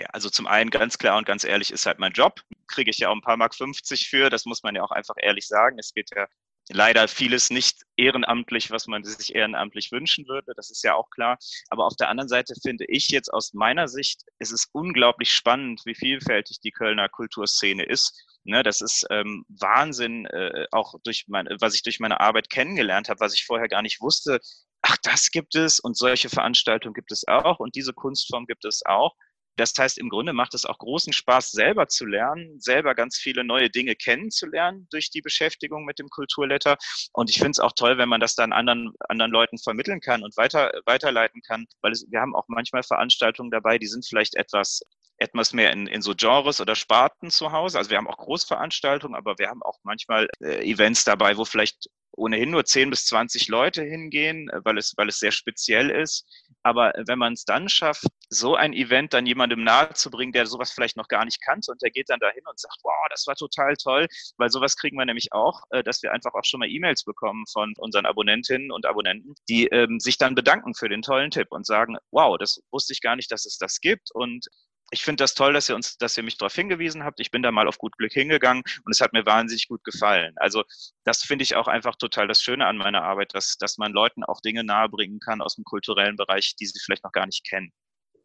Ja, 0.00 0.08
also 0.08 0.30
zum 0.30 0.46
einen 0.46 0.70
ganz 0.70 0.98
klar 0.98 1.18
und 1.18 1.26
ganz 1.26 1.44
ehrlich 1.44 1.70
ist 1.70 1.86
halt 1.86 1.98
mein 1.98 2.12
Job. 2.12 2.40
Kriege 2.66 2.90
ich 2.90 2.98
ja 2.98 3.08
auch 3.08 3.14
ein 3.14 3.20
paar 3.20 3.36
Mark 3.36 3.54
50 3.54 4.08
für, 4.08 4.30
das 4.30 4.46
muss 4.46 4.62
man 4.62 4.74
ja 4.74 4.82
auch 4.82 4.90
einfach 4.90 5.14
ehrlich 5.18 5.46
sagen. 5.46 5.78
Es 5.78 5.92
geht 5.92 6.10
ja 6.14 6.26
leider 6.68 7.08
vieles 7.08 7.50
nicht 7.50 7.82
ehrenamtlich, 7.96 8.70
was 8.70 8.86
man 8.86 9.04
sich 9.04 9.34
ehrenamtlich 9.34 9.92
wünschen 9.92 10.26
würde. 10.26 10.52
Das 10.56 10.70
ist 10.70 10.82
ja 10.84 10.94
auch 10.94 11.10
klar. 11.10 11.38
Aber 11.70 11.86
auf 11.86 11.96
der 11.96 12.08
anderen 12.08 12.28
Seite 12.28 12.54
finde 12.62 12.84
ich 12.88 13.08
jetzt 13.08 13.32
aus 13.32 13.52
meiner 13.52 13.88
Sicht, 13.88 14.22
es 14.38 14.52
ist 14.52 14.68
unglaublich 14.72 15.32
spannend, 15.32 15.82
wie 15.84 15.94
vielfältig 15.94 16.60
die 16.60 16.70
Kölner 16.70 17.08
Kulturszene 17.08 17.84
ist. 17.84 18.26
Ne, 18.44 18.62
das 18.64 18.80
ist 18.80 19.06
ähm, 19.10 19.44
Wahnsinn, 19.48 20.26
äh, 20.26 20.66
auch 20.72 20.94
durch 21.04 21.26
mein, 21.28 21.46
was 21.60 21.74
ich 21.74 21.82
durch 21.82 22.00
meine 22.00 22.20
Arbeit 22.20 22.50
kennengelernt 22.50 23.08
habe, 23.08 23.20
was 23.20 23.34
ich 23.34 23.44
vorher 23.44 23.68
gar 23.68 23.82
nicht 23.82 24.00
wusste. 24.00 24.40
Ach, 24.82 24.96
das 25.04 25.30
gibt 25.30 25.54
es 25.54 25.78
und 25.78 25.96
solche 25.96 26.28
Veranstaltungen 26.28 26.94
gibt 26.94 27.12
es 27.12 27.26
auch 27.28 27.60
und 27.60 27.76
diese 27.76 27.92
Kunstform 27.92 28.46
gibt 28.46 28.64
es 28.64 28.84
auch. 28.84 29.14
Das 29.56 29.72
heißt, 29.76 29.98
im 29.98 30.08
Grunde 30.08 30.32
macht 30.32 30.54
es 30.54 30.64
auch 30.64 30.78
großen 30.78 31.12
Spaß, 31.12 31.50
selber 31.50 31.88
zu 31.88 32.06
lernen, 32.06 32.60
selber 32.60 32.94
ganz 32.94 33.18
viele 33.18 33.44
neue 33.44 33.70
Dinge 33.70 33.94
kennenzulernen 33.94 34.86
durch 34.90 35.10
die 35.10 35.20
Beschäftigung 35.20 35.84
mit 35.84 35.98
dem 35.98 36.08
Kulturletter. 36.08 36.76
Und 37.12 37.30
ich 37.30 37.36
finde 37.36 37.52
es 37.52 37.60
auch 37.60 37.72
toll, 37.72 37.98
wenn 37.98 38.08
man 38.08 38.20
das 38.20 38.34
dann 38.34 38.52
anderen, 38.52 38.92
anderen 39.08 39.32
Leuten 39.32 39.58
vermitteln 39.58 40.00
kann 40.00 40.22
und 40.22 40.36
weiter, 40.36 40.72
weiterleiten 40.86 41.42
kann, 41.42 41.66
weil 41.82 41.92
es, 41.92 42.06
wir 42.10 42.20
haben 42.20 42.34
auch 42.34 42.44
manchmal 42.48 42.82
Veranstaltungen 42.82 43.50
dabei, 43.50 43.78
die 43.78 43.86
sind 43.86 44.06
vielleicht 44.06 44.34
etwas 44.34 44.80
etwas 45.18 45.52
mehr 45.52 45.72
in, 45.72 45.86
in 45.86 46.02
so 46.02 46.14
Genres 46.16 46.60
oder 46.60 46.74
Sparten 46.74 47.30
zu 47.30 47.52
Hause. 47.52 47.78
Also 47.78 47.90
wir 47.90 47.98
haben 47.98 48.08
auch 48.08 48.18
Großveranstaltungen, 48.18 49.16
aber 49.16 49.38
wir 49.38 49.48
haben 49.48 49.62
auch 49.62 49.78
manchmal 49.84 50.28
äh, 50.40 50.68
Events 50.68 51.04
dabei, 51.04 51.36
wo 51.36 51.44
vielleicht 51.44 51.88
ohnehin 52.12 52.50
nur 52.50 52.64
10 52.64 52.90
bis 52.90 53.06
20 53.06 53.48
Leute 53.48 53.82
hingehen, 53.82 54.48
äh, 54.50 54.60
weil 54.64 54.78
es, 54.78 54.94
weil 54.96 55.08
es 55.08 55.18
sehr 55.18 55.30
speziell 55.30 55.90
ist. 55.90 56.26
Aber 56.62 56.92
wenn 57.06 57.18
man 57.18 57.32
es 57.34 57.44
dann 57.44 57.68
schafft, 57.68 58.06
so 58.32 58.56
ein 58.56 58.72
Event 58.72 59.12
dann 59.12 59.26
jemandem 59.26 59.62
nahezubringen, 59.62 60.32
der 60.32 60.46
sowas 60.46 60.72
vielleicht 60.72 60.96
noch 60.96 61.08
gar 61.08 61.24
nicht 61.24 61.42
kannte 61.42 61.70
und 61.70 61.82
der 61.82 61.90
geht 61.90 62.08
dann 62.08 62.20
dahin 62.20 62.42
und 62.48 62.58
sagt, 62.58 62.78
wow, 62.82 63.06
das 63.10 63.26
war 63.26 63.34
total 63.34 63.76
toll, 63.76 64.06
weil 64.38 64.50
sowas 64.50 64.76
kriegen 64.76 64.96
wir 64.96 65.04
nämlich 65.04 65.32
auch, 65.32 65.62
äh, 65.70 65.82
dass 65.82 66.02
wir 66.02 66.12
einfach 66.12 66.32
auch 66.34 66.44
schon 66.44 66.60
mal 66.60 66.68
E-Mails 66.68 67.04
bekommen 67.04 67.44
von 67.52 67.74
unseren 67.78 68.06
Abonnentinnen 68.06 68.72
und 68.72 68.86
Abonnenten, 68.86 69.34
die 69.48 69.66
ähm, 69.66 70.00
sich 70.00 70.16
dann 70.16 70.34
bedanken 70.34 70.74
für 70.74 70.88
den 70.88 71.02
tollen 71.02 71.30
Tipp 71.30 71.48
und 71.50 71.66
sagen, 71.66 71.96
wow, 72.10 72.38
das 72.38 72.62
wusste 72.70 72.94
ich 72.94 73.02
gar 73.02 73.16
nicht, 73.16 73.30
dass 73.30 73.44
es 73.44 73.58
das 73.58 73.80
gibt 73.80 74.10
und 74.12 74.46
ich 74.92 75.04
finde 75.04 75.22
das 75.22 75.34
toll, 75.34 75.54
dass 75.54 75.70
ihr 75.70 75.74
uns, 75.74 75.96
dass 75.96 76.18
ihr 76.18 76.22
mich 76.22 76.36
darauf 76.36 76.54
hingewiesen 76.54 77.02
habt. 77.02 77.18
Ich 77.18 77.30
bin 77.30 77.42
da 77.42 77.50
mal 77.50 77.66
auf 77.66 77.78
gut 77.78 77.96
Glück 77.96 78.12
hingegangen 78.12 78.62
und 78.84 78.92
es 78.92 79.00
hat 79.00 79.14
mir 79.14 79.24
wahnsinnig 79.24 79.66
gut 79.68 79.82
gefallen. 79.84 80.34
Also 80.36 80.64
das 81.04 81.22
finde 81.22 81.44
ich 81.44 81.56
auch 81.56 81.66
einfach 81.66 81.96
total 81.96 82.28
das 82.28 82.42
Schöne 82.42 82.66
an 82.66 82.76
meiner 82.76 83.02
Arbeit, 83.02 83.34
dass, 83.34 83.56
dass 83.56 83.78
man 83.78 83.92
Leuten 83.92 84.22
auch 84.22 84.42
Dinge 84.42 84.64
nahebringen 84.64 85.18
kann 85.18 85.40
aus 85.40 85.54
dem 85.54 85.64
kulturellen 85.64 86.16
Bereich, 86.16 86.56
die 86.56 86.66
sie 86.66 86.78
vielleicht 86.78 87.04
noch 87.04 87.12
gar 87.12 87.24
nicht 87.24 87.48
kennen. 87.48 87.72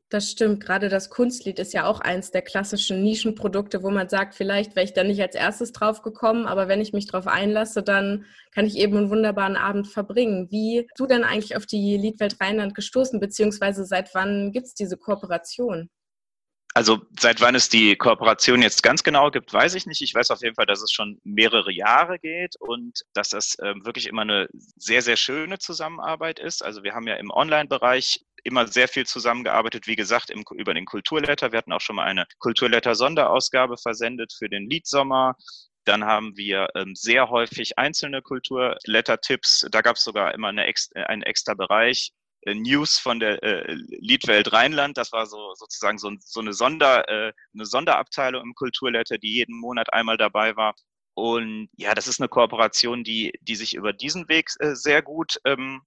Das 0.09 0.31
stimmt. 0.31 0.63
Gerade 0.63 0.87
das 0.87 1.09
Kunstlied 1.09 1.59
ist 1.59 1.73
ja 1.73 1.85
auch 1.85 1.99
eins 1.99 2.31
der 2.31 2.41
klassischen 2.41 3.03
Nischenprodukte, 3.03 3.83
wo 3.83 3.89
man 3.89 4.07
sagt, 4.07 4.35
vielleicht 4.35 4.77
wäre 4.77 4.85
ich 4.85 4.93
da 4.93 5.03
nicht 5.03 5.21
als 5.21 5.35
erstes 5.35 5.73
drauf 5.73 6.01
gekommen, 6.01 6.45
aber 6.45 6.69
wenn 6.69 6.79
ich 6.79 6.93
mich 6.93 7.07
drauf 7.07 7.27
einlasse, 7.27 7.83
dann 7.83 8.25
kann 8.51 8.65
ich 8.65 8.77
eben 8.77 8.95
einen 8.95 9.09
wunderbaren 9.09 9.57
Abend 9.57 9.87
verbringen. 9.87 10.49
Wie 10.49 10.87
du 10.95 11.07
denn 11.07 11.25
eigentlich 11.25 11.57
auf 11.57 11.65
die 11.65 11.97
Liedwelt 11.97 12.39
Rheinland 12.39 12.73
gestoßen, 12.73 13.19
beziehungsweise 13.19 13.83
seit 13.83 14.15
wann 14.15 14.53
gibt 14.53 14.67
es 14.67 14.73
diese 14.73 14.95
Kooperation? 14.95 15.89
Also 16.73 16.99
seit 17.19 17.41
wann 17.41 17.55
es 17.55 17.69
die 17.69 17.95
Kooperation 17.95 18.61
jetzt 18.61 18.83
ganz 18.83 19.03
genau 19.03 19.31
gibt, 19.31 19.51
weiß 19.51 19.73
ich 19.73 19.87
nicht. 19.87 20.01
Ich 20.01 20.13
weiß 20.13 20.29
auf 20.31 20.43
jeden 20.43 20.53
Fall, 20.53 20.67
dass 20.67 20.83
es 20.83 20.91
schon 20.91 21.19
mehrere 21.23 21.71
Jahre 21.71 22.19
geht 22.19 22.55
und 22.59 23.01
dass 23.13 23.29
das 23.29 23.57
ähm, 23.63 23.83
wirklich 23.83 24.05
immer 24.07 24.21
eine 24.21 24.47
sehr, 24.75 25.01
sehr 25.01 25.17
schöne 25.17 25.57
Zusammenarbeit 25.57 26.39
ist. 26.39 26.63
Also 26.63 26.83
wir 26.83 26.93
haben 26.93 27.07
ja 27.07 27.15
im 27.15 27.31
Online-Bereich 27.31 28.21
immer 28.47 28.67
sehr 28.67 28.87
viel 28.87 29.05
zusammengearbeitet, 29.05 29.87
wie 29.87 29.95
gesagt, 29.95 30.29
im, 30.29 30.43
über 30.55 30.73
den 30.73 30.85
Kulturletter. 30.85 31.51
Wir 31.51 31.59
hatten 31.59 31.73
auch 31.73 31.81
schon 31.81 31.97
mal 31.97 32.05
eine 32.05 32.25
Kulturletter-Sonderausgabe 32.39 33.77
versendet 33.77 34.33
für 34.33 34.49
den 34.49 34.69
Liedsommer. 34.69 35.35
Dann 35.85 36.05
haben 36.05 36.35
wir 36.35 36.67
ähm, 36.75 36.95
sehr 36.95 37.29
häufig 37.29 37.77
einzelne 37.77 38.21
Kulturletter-Tipps. 38.21 39.67
Da 39.71 39.81
gab 39.81 39.97
es 39.97 40.03
sogar 40.03 40.33
immer 40.33 40.49
eine, 40.49 40.65
einen 40.95 41.21
extra 41.21 41.53
Bereich 41.53 42.11
äh, 42.41 42.55
News 42.55 42.97
von 42.97 43.19
der 43.19 43.43
äh, 43.43 43.73
Liedwelt 43.73 44.51
Rheinland. 44.51 44.97
Das 44.97 45.11
war 45.11 45.27
so 45.27 45.53
sozusagen 45.55 45.97
so, 45.97 46.11
so 46.19 46.39
eine, 46.39 46.53
Sonder, 46.53 47.07
äh, 47.09 47.33
eine 47.53 47.65
Sonderabteilung 47.65 48.41
im 48.43 48.55
Kulturletter, 48.55 49.17
die 49.17 49.33
jeden 49.33 49.59
Monat 49.59 49.93
einmal 49.93 50.17
dabei 50.17 50.55
war. 50.55 50.75
Und 51.13 51.69
ja, 51.75 51.95
das 51.95 52.07
ist 52.07 52.21
eine 52.21 52.29
Kooperation, 52.29 53.03
die, 53.03 53.33
die 53.41 53.55
sich 53.55 53.73
über 53.73 53.91
diesen 53.91 54.29
Weg 54.29 54.51
äh, 54.59 54.75
sehr 54.75 55.01
gut 55.01 55.39
ähm, 55.45 55.81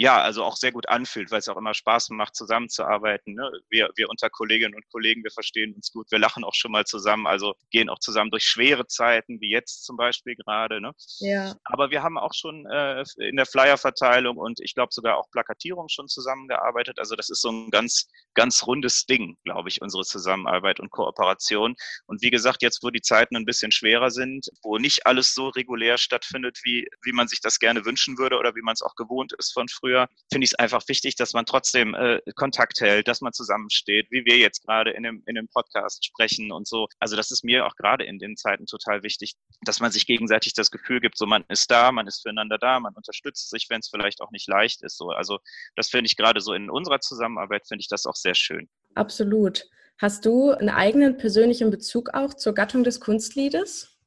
ja, 0.00 0.18
also 0.18 0.44
auch 0.44 0.56
sehr 0.56 0.72
gut 0.72 0.88
anfühlt, 0.88 1.30
weil 1.30 1.40
es 1.40 1.48
auch 1.48 1.58
immer 1.58 1.74
Spaß 1.74 2.08
macht, 2.08 2.34
zusammenzuarbeiten. 2.34 3.34
Ne? 3.34 3.50
Wir, 3.68 3.90
wir 3.96 4.08
unter 4.08 4.30
Kolleginnen 4.30 4.74
und 4.74 4.88
Kollegen, 4.90 5.22
wir 5.22 5.30
verstehen 5.30 5.74
uns 5.74 5.92
gut, 5.92 6.10
wir 6.10 6.18
lachen 6.18 6.42
auch 6.42 6.54
schon 6.54 6.72
mal 6.72 6.86
zusammen, 6.86 7.26
also 7.26 7.52
gehen 7.70 7.90
auch 7.90 7.98
zusammen 7.98 8.30
durch 8.30 8.44
schwere 8.44 8.86
Zeiten, 8.86 9.42
wie 9.42 9.50
jetzt 9.50 9.84
zum 9.84 9.98
Beispiel 9.98 10.36
gerade. 10.36 10.80
Ne? 10.80 10.92
Ja. 11.18 11.54
Aber 11.64 11.90
wir 11.90 12.02
haben 12.02 12.16
auch 12.16 12.32
schon 12.32 12.64
äh, 12.64 13.04
in 13.18 13.36
der 13.36 13.44
Flyerverteilung 13.44 14.38
und 14.38 14.60
ich 14.60 14.74
glaube 14.74 14.88
sogar 14.90 15.18
auch 15.18 15.30
Plakatierung 15.32 15.90
schon 15.90 16.08
zusammengearbeitet. 16.08 16.98
Also 16.98 17.14
das 17.14 17.28
ist 17.28 17.42
so 17.42 17.50
ein 17.50 17.68
ganz, 17.70 18.08
ganz 18.32 18.66
rundes 18.66 19.04
Ding, 19.04 19.36
glaube 19.44 19.68
ich, 19.68 19.82
unsere 19.82 20.04
Zusammenarbeit 20.04 20.80
und 20.80 20.88
Kooperation. 20.88 21.74
Und 22.06 22.22
wie 22.22 22.30
gesagt, 22.30 22.62
jetzt, 22.62 22.82
wo 22.82 22.88
die 22.88 23.02
Zeiten 23.02 23.36
ein 23.36 23.44
bisschen 23.44 23.70
schwerer 23.70 24.10
sind, 24.10 24.48
wo 24.62 24.78
nicht 24.78 25.04
alles 25.04 25.34
so 25.34 25.48
regulär 25.48 25.98
stattfindet, 25.98 26.60
wie, 26.64 26.88
wie 27.02 27.12
man 27.12 27.28
sich 27.28 27.42
das 27.42 27.58
gerne 27.58 27.84
wünschen 27.84 28.16
würde 28.16 28.38
oder 28.38 28.54
wie 28.54 28.62
man 28.62 28.72
es 28.72 28.80
auch 28.80 28.94
gewohnt 28.94 29.34
ist 29.34 29.52
von 29.52 29.68
früher, 29.68 29.89
früher, 29.90 30.08
finde 30.32 30.44
ich 30.44 30.52
es 30.52 30.58
einfach 30.58 30.86
wichtig, 30.88 31.16
dass 31.16 31.32
man 31.32 31.46
trotzdem 31.46 31.94
äh, 31.94 32.20
Kontakt 32.34 32.80
hält, 32.80 33.08
dass 33.08 33.20
man 33.20 33.32
zusammensteht, 33.32 34.06
wie 34.10 34.24
wir 34.24 34.38
jetzt 34.38 34.64
gerade 34.64 34.90
in 34.90 35.02
dem, 35.02 35.22
in 35.26 35.34
dem 35.34 35.48
Podcast 35.48 36.04
sprechen 36.04 36.52
und 36.52 36.66
so. 36.66 36.88
Also 36.98 37.16
das 37.16 37.30
ist 37.30 37.44
mir 37.44 37.66
auch 37.66 37.76
gerade 37.76 38.04
in 38.04 38.18
den 38.18 38.36
Zeiten 38.36 38.66
total 38.66 39.02
wichtig, 39.02 39.34
dass 39.62 39.80
man 39.80 39.90
sich 39.90 40.06
gegenseitig 40.06 40.54
das 40.54 40.70
Gefühl 40.70 41.00
gibt, 41.00 41.18
so 41.18 41.26
man 41.26 41.44
ist 41.48 41.70
da, 41.70 41.92
man 41.92 42.06
ist 42.06 42.22
füreinander 42.22 42.58
da, 42.58 42.80
man 42.80 42.94
unterstützt 42.94 43.50
sich, 43.50 43.66
wenn 43.68 43.80
es 43.80 43.88
vielleicht 43.88 44.20
auch 44.20 44.30
nicht 44.30 44.48
leicht 44.48 44.82
ist. 44.82 44.96
So. 44.96 45.10
Also 45.10 45.38
das 45.76 45.88
finde 45.88 46.06
ich 46.06 46.16
gerade 46.16 46.40
so 46.40 46.54
in 46.54 46.70
unserer 46.70 47.00
Zusammenarbeit, 47.00 47.66
finde 47.66 47.82
ich 47.82 47.88
das 47.88 48.06
auch 48.06 48.16
sehr 48.16 48.34
schön. 48.34 48.68
Absolut. 48.94 49.64
Hast 49.98 50.24
du 50.24 50.52
einen 50.52 50.70
eigenen 50.70 51.18
persönlichen 51.18 51.70
Bezug 51.70 52.14
auch 52.14 52.32
zur 52.32 52.54
Gattung 52.54 52.84
des 52.84 53.00
Kunstliedes? 53.00 53.99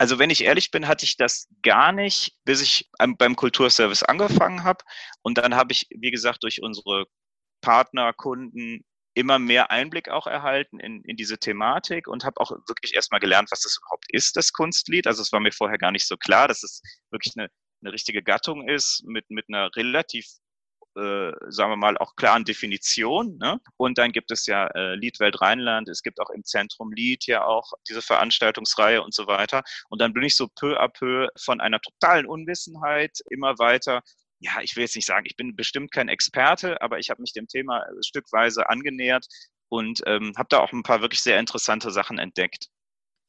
Also 0.00 0.18
wenn 0.18 0.30
ich 0.30 0.44
ehrlich 0.44 0.70
bin, 0.70 0.88
hatte 0.88 1.04
ich 1.04 1.18
das 1.18 1.46
gar 1.62 1.92
nicht, 1.92 2.34
bis 2.46 2.62
ich 2.62 2.88
beim 3.18 3.36
Kulturservice 3.36 4.02
angefangen 4.02 4.64
habe. 4.64 4.82
Und 5.20 5.36
dann 5.36 5.54
habe 5.54 5.72
ich, 5.72 5.88
wie 5.90 6.10
gesagt, 6.10 6.42
durch 6.42 6.62
unsere 6.62 7.04
Partner, 7.60 8.14
Kunden 8.14 8.82
immer 9.12 9.38
mehr 9.38 9.70
Einblick 9.70 10.08
auch 10.08 10.26
erhalten 10.26 10.80
in, 10.80 11.04
in 11.04 11.16
diese 11.16 11.36
Thematik 11.36 12.08
und 12.08 12.24
habe 12.24 12.40
auch 12.40 12.50
wirklich 12.66 12.94
erstmal 12.94 13.20
gelernt, 13.20 13.50
was 13.50 13.60
das 13.60 13.76
überhaupt 13.76 14.06
ist, 14.08 14.38
das 14.38 14.54
Kunstlied. 14.54 15.06
Also 15.06 15.20
es 15.20 15.32
war 15.32 15.40
mir 15.40 15.52
vorher 15.52 15.76
gar 15.76 15.90
nicht 15.92 16.06
so 16.06 16.16
klar, 16.16 16.48
dass 16.48 16.62
es 16.62 16.80
wirklich 17.10 17.34
eine, 17.36 17.50
eine 17.82 17.92
richtige 17.92 18.22
Gattung 18.22 18.66
ist 18.66 19.02
mit, 19.04 19.28
mit 19.28 19.50
einer 19.50 19.68
relativ 19.76 20.24
äh, 20.96 21.32
sagen 21.48 21.72
wir 21.72 21.76
mal, 21.76 21.98
auch 21.98 22.16
klaren 22.16 22.44
Definitionen. 22.44 23.38
Ne? 23.38 23.60
Und 23.76 23.98
dann 23.98 24.12
gibt 24.12 24.30
es 24.30 24.46
ja 24.46 24.66
äh, 24.68 24.94
Liedwelt 24.94 25.40
Rheinland, 25.40 25.88
es 25.88 26.02
gibt 26.02 26.20
auch 26.20 26.30
im 26.30 26.44
Zentrum 26.44 26.92
Lied 26.92 27.26
ja 27.26 27.44
auch 27.44 27.72
diese 27.88 28.02
Veranstaltungsreihe 28.02 29.02
und 29.02 29.14
so 29.14 29.26
weiter. 29.26 29.62
Und 29.88 30.00
dann 30.00 30.12
bin 30.12 30.22
ich 30.22 30.36
so 30.36 30.48
peu 30.48 30.80
à 30.80 30.88
peu 30.88 31.28
von 31.38 31.60
einer 31.60 31.80
totalen 31.80 32.26
Unwissenheit 32.26 33.18
immer 33.30 33.58
weiter 33.58 34.02
ja, 34.40 34.60
ich 34.62 34.74
will 34.74 34.82
jetzt 34.84 34.96
nicht 34.96 35.06
sagen, 35.06 35.26
ich 35.26 35.36
bin 35.36 35.54
bestimmt 35.54 35.92
kein 35.92 36.08
Experte, 36.08 36.80
aber 36.80 36.98
ich 36.98 37.10
habe 37.10 37.20
mich 37.20 37.34
dem 37.34 37.46
Thema 37.46 37.84
stückweise 38.02 38.70
angenähert 38.70 39.26
und 39.68 40.00
ähm, 40.06 40.32
habe 40.36 40.48
da 40.50 40.60
auch 40.60 40.72
ein 40.72 40.82
paar 40.82 41.02
wirklich 41.02 41.22
sehr 41.22 41.38
interessante 41.38 41.90
Sachen 41.90 42.18
entdeckt. 42.18 42.68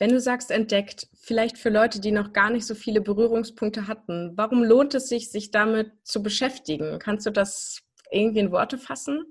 Wenn 0.01 0.10
du 0.10 0.20
sagst 0.20 0.50
entdeckt, 0.50 1.08
vielleicht 1.13 1.60
für 1.60 1.70
Leute, 1.70 2.01
die 2.01 2.12
noch 2.12 2.34
gar 2.34 2.50
nicht 2.50 2.65
so 2.65 2.74
viele 2.74 3.01
Berührungspunkte 3.01 3.86
hatten, 3.86 4.31
warum 4.36 4.63
lohnt 4.63 4.96
es 4.96 5.10
sich, 5.10 5.29
sich 5.29 5.51
damit 5.51 5.91
zu 6.03 6.24
beschäftigen? 6.24 6.98
Kannst 6.98 7.27
du 7.27 7.29
das 7.29 7.84
irgendwie 8.10 8.39
in 8.39 8.51
Worte 8.51 8.79
fassen? 8.79 9.24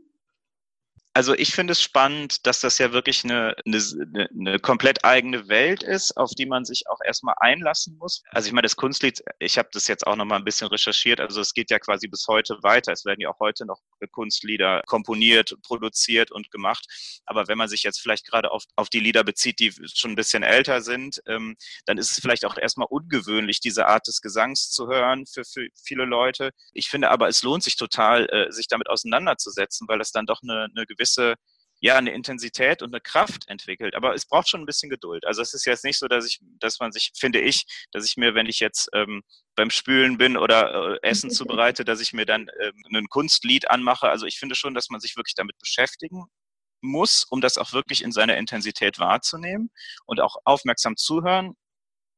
Also 1.12 1.34
ich 1.34 1.52
finde 1.52 1.72
es 1.72 1.82
spannend, 1.82 2.46
dass 2.46 2.60
das 2.60 2.78
ja 2.78 2.92
wirklich 2.92 3.24
eine, 3.24 3.56
eine, 3.66 4.28
eine 4.30 4.58
komplett 4.60 5.04
eigene 5.04 5.48
Welt 5.48 5.82
ist, 5.82 6.16
auf 6.16 6.30
die 6.30 6.46
man 6.46 6.64
sich 6.64 6.84
auch 6.88 7.00
erstmal 7.04 7.34
einlassen 7.40 7.96
muss. 7.98 8.22
Also 8.30 8.46
ich 8.46 8.52
meine, 8.52 8.66
das 8.66 8.76
Kunstlied, 8.76 9.20
ich 9.40 9.58
habe 9.58 9.68
das 9.72 9.88
jetzt 9.88 10.06
auch 10.06 10.14
nochmal 10.14 10.38
ein 10.38 10.44
bisschen 10.44 10.68
recherchiert, 10.68 11.18
also 11.18 11.40
es 11.40 11.52
geht 11.52 11.70
ja 11.70 11.80
quasi 11.80 12.06
bis 12.06 12.26
heute 12.28 12.62
weiter. 12.62 12.92
Es 12.92 13.04
werden 13.04 13.20
ja 13.20 13.28
auch 13.30 13.40
heute 13.40 13.66
noch 13.66 13.80
Kunstlieder 14.12 14.82
komponiert, 14.86 15.56
produziert 15.62 16.30
und 16.30 16.50
gemacht. 16.52 16.86
Aber 17.26 17.48
wenn 17.48 17.58
man 17.58 17.68
sich 17.68 17.82
jetzt 17.82 18.00
vielleicht 18.00 18.26
gerade 18.26 18.52
auf, 18.52 18.62
auf 18.76 18.88
die 18.88 19.00
Lieder 19.00 19.24
bezieht, 19.24 19.58
die 19.58 19.72
schon 19.92 20.12
ein 20.12 20.16
bisschen 20.16 20.44
älter 20.44 20.80
sind, 20.80 21.20
ähm, 21.26 21.56
dann 21.86 21.98
ist 21.98 22.12
es 22.12 22.20
vielleicht 22.20 22.44
auch 22.44 22.56
erstmal 22.56 22.86
ungewöhnlich, 22.88 23.58
diese 23.58 23.88
Art 23.88 24.06
des 24.06 24.20
Gesangs 24.20 24.70
zu 24.70 24.86
hören 24.86 25.26
für, 25.26 25.44
für 25.44 25.66
viele 25.74 26.04
Leute. 26.04 26.52
Ich 26.72 26.88
finde 26.88 27.10
aber, 27.10 27.28
es 27.28 27.42
lohnt 27.42 27.64
sich 27.64 27.76
total, 27.76 28.28
äh, 28.30 28.52
sich 28.52 28.68
damit 28.68 28.88
auseinanderzusetzen, 28.88 29.88
weil 29.88 29.98
das 29.98 30.12
dann 30.12 30.26
doch 30.26 30.40
eine, 30.42 30.68
eine 30.74 30.86
gewisse 30.86 30.99
ja, 31.80 31.96
eine 31.96 32.12
Intensität 32.12 32.82
und 32.82 32.92
eine 32.92 33.00
Kraft 33.00 33.48
entwickelt. 33.48 33.94
Aber 33.94 34.14
es 34.14 34.26
braucht 34.26 34.48
schon 34.48 34.60
ein 34.60 34.66
bisschen 34.66 34.90
Geduld. 34.90 35.24
Also 35.24 35.40
es 35.40 35.54
ist 35.54 35.64
jetzt 35.64 35.84
nicht 35.84 35.98
so, 35.98 36.08
dass 36.08 36.26
ich, 36.26 36.38
dass 36.58 36.78
man 36.78 36.92
sich, 36.92 37.12
finde 37.16 37.40
ich, 37.40 37.64
dass 37.90 38.04
ich 38.04 38.16
mir, 38.18 38.34
wenn 38.34 38.46
ich 38.46 38.60
jetzt 38.60 38.90
ähm, 38.94 39.22
beim 39.56 39.70
Spülen 39.70 40.18
bin 40.18 40.36
oder 40.36 40.94
äh, 40.94 40.98
Essen 41.02 41.30
zubereite, 41.30 41.84
dass 41.84 42.00
ich 42.00 42.12
mir 42.12 42.26
dann 42.26 42.48
ähm, 42.60 42.74
ein 42.94 43.08
Kunstlied 43.08 43.70
anmache. 43.70 44.10
Also 44.10 44.26
ich 44.26 44.38
finde 44.38 44.54
schon, 44.54 44.74
dass 44.74 44.90
man 44.90 45.00
sich 45.00 45.16
wirklich 45.16 45.34
damit 45.34 45.58
beschäftigen 45.58 46.26
muss, 46.82 47.24
um 47.24 47.40
das 47.40 47.56
auch 47.58 47.72
wirklich 47.72 48.02
in 48.02 48.12
seiner 48.12 48.36
Intensität 48.36 48.98
wahrzunehmen 48.98 49.70
und 50.06 50.20
auch 50.20 50.36
aufmerksam 50.44 50.96
zuhören 50.96 51.54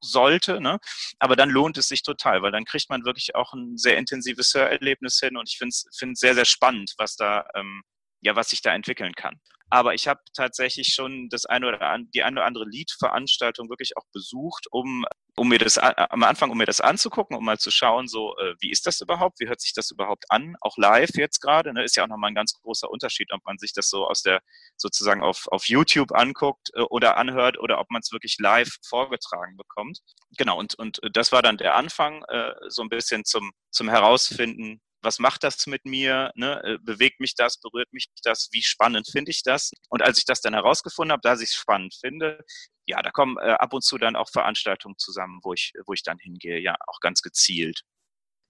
sollte. 0.01 0.61
Ne? 0.61 0.79
Aber 1.21 1.37
dann 1.37 1.51
lohnt 1.51 1.79
es 1.79 1.87
sich 1.89 2.03
total, 2.03 2.43
weil 2.43 2.53
dann 2.53 2.65
kriegt 2.65 2.91
man 2.91 3.05
wirklich 3.05 3.37
auch 3.37 3.53
ein 3.53 3.79
sehr 3.79 3.97
intensives 3.97 4.53
Hörerlebnis 4.55 5.21
hin 5.21 5.37
und 5.37 5.49
ich 5.49 5.59
finde 5.59 5.71
es 5.71 5.87
sehr, 6.19 6.35
sehr 6.35 6.45
spannend, 6.45 6.95
was 6.99 7.15
da 7.15 7.47
ähm, 7.55 7.83
ja, 8.23 8.37
was 8.37 8.51
sich 8.51 8.63
da 8.63 8.75
entwickeln 8.75 9.13
kann. 9.15 9.41
Aber 9.73 9.95
ich 9.95 10.07
habe 10.07 10.21
tatsächlich 10.37 10.89
schon 10.89 11.31
das 11.31 11.47
eine 11.47 11.67
oder 11.67 11.81
an, 11.81 12.11
die 12.15 12.23
eine 12.23 12.41
oder 12.41 12.45
andere 12.45 12.67
Liedveranstaltung 12.67 13.71
wirklich 13.71 13.97
auch 13.97 14.05
besucht, 14.13 14.67
um, 14.71 15.07
um 15.35 15.49
mir 15.49 15.59
das 15.59 15.79
am 15.79 16.23
Anfang, 16.25 16.51
um 16.51 16.59
mir 16.59 16.67
das 16.67 16.83
anzugucken, 16.83 17.35
um 17.35 17.43
mal 17.43 17.59
zu 17.59 17.71
schauen, 17.71 18.07
so 18.07 18.37
äh, 18.37 18.55
wie 18.61 18.71
ist 18.71 18.87
das 18.87 19.01
überhaupt, 19.01 19.41
wie 19.41 19.49
hört 19.49 19.63
sich 19.63 19.73
das 19.73 19.91
überhaupt 19.91 20.27
an, 20.29 20.57
auch 20.61 20.77
live 20.77 21.15
jetzt 21.15 21.41
gerade. 21.41 21.73
Ne, 21.73 21.85
ist 21.85 21.97
ja 21.97 22.05
auch 22.05 22.09
nochmal 22.09 22.33
ein 22.33 22.35
ganz 22.35 22.53
großer 22.53 22.91
Unterschied, 22.91 23.33
ob 23.33 23.43
man 23.47 23.57
sich 23.57 23.73
das 23.73 23.89
so 23.89 24.07
aus 24.07 24.21
der 24.21 24.43
sozusagen 24.77 25.23
auf, 25.23 25.49
auf 25.49 25.67
YouTube 25.67 26.13
anguckt 26.13 26.69
äh, 26.75 26.83
oder 26.83 27.17
anhört 27.17 27.59
oder 27.59 27.81
ob 27.81 27.91
man 27.91 28.03
es 28.03 28.13
wirklich 28.13 28.37
live 28.39 28.77
vorgetragen 28.87 29.57
bekommt. 29.57 30.01
Genau, 30.37 30.59
und, 30.59 30.75
und 30.75 31.01
das 31.15 31.33
war 31.33 31.41
dann 31.41 31.57
der 31.57 31.77
Anfang, 31.77 32.23
äh, 32.29 32.53
so 32.69 32.83
ein 32.83 32.91
bisschen 32.91 33.25
zum, 33.25 33.53
zum 33.71 33.89
Herausfinden, 33.89 34.83
was 35.03 35.19
macht 35.19 35.43
das 35.43 35.67
mit 35.67 35.85
mir, 35.85 36.33
ne? 36.35 36.63
Äh, 36.65 36.79
bewegt 36.81 37.21
mich 37.21 37.35
das, 37.35 37.59
berührt 37.59 37.93
mich 37.93 38.07
das, 38.23 38.49
wie 38.53 38.63
spannend 38.63 39.09
finde 39.11 39.31
ich 39.31 39.43
das? 39.43 39.73
Und 39.89 40.03
als 40.03 40.19
ich 40.19 40.25
das 40.25 40.41
dann 40.41 40.55
herausgefunden 40.55 41.13
habe, 41.13 41.23
dass 41.23 41.41
ich 41.41 41.51
es 41.51 41.57
spannend 41.57 41.95
finde, 41.95 42.45
ja, 42.87 43.03
da 43.03 43.11
kommen 43.11 43.37
äh, 43.39 43.51
ab 43.51 43.73
und 43.73 43.83
zu 43.83 43.99
dann 43.99 44.17
auch 44.17 44.31
Veranstaltungen 44.31 44.97
zusammen, 44.99 45.41
wo 45.43 45.53
ich, 45.53 45.73
wo 45.87 45.93
ich 45.93 46.03
dann 46.03 46.19
hingehe, 46.19 46.59
ja, 46.59 46.77
auch 46.87 47.01
ganz 47.01 47.23
gezielt. 47.23 47.83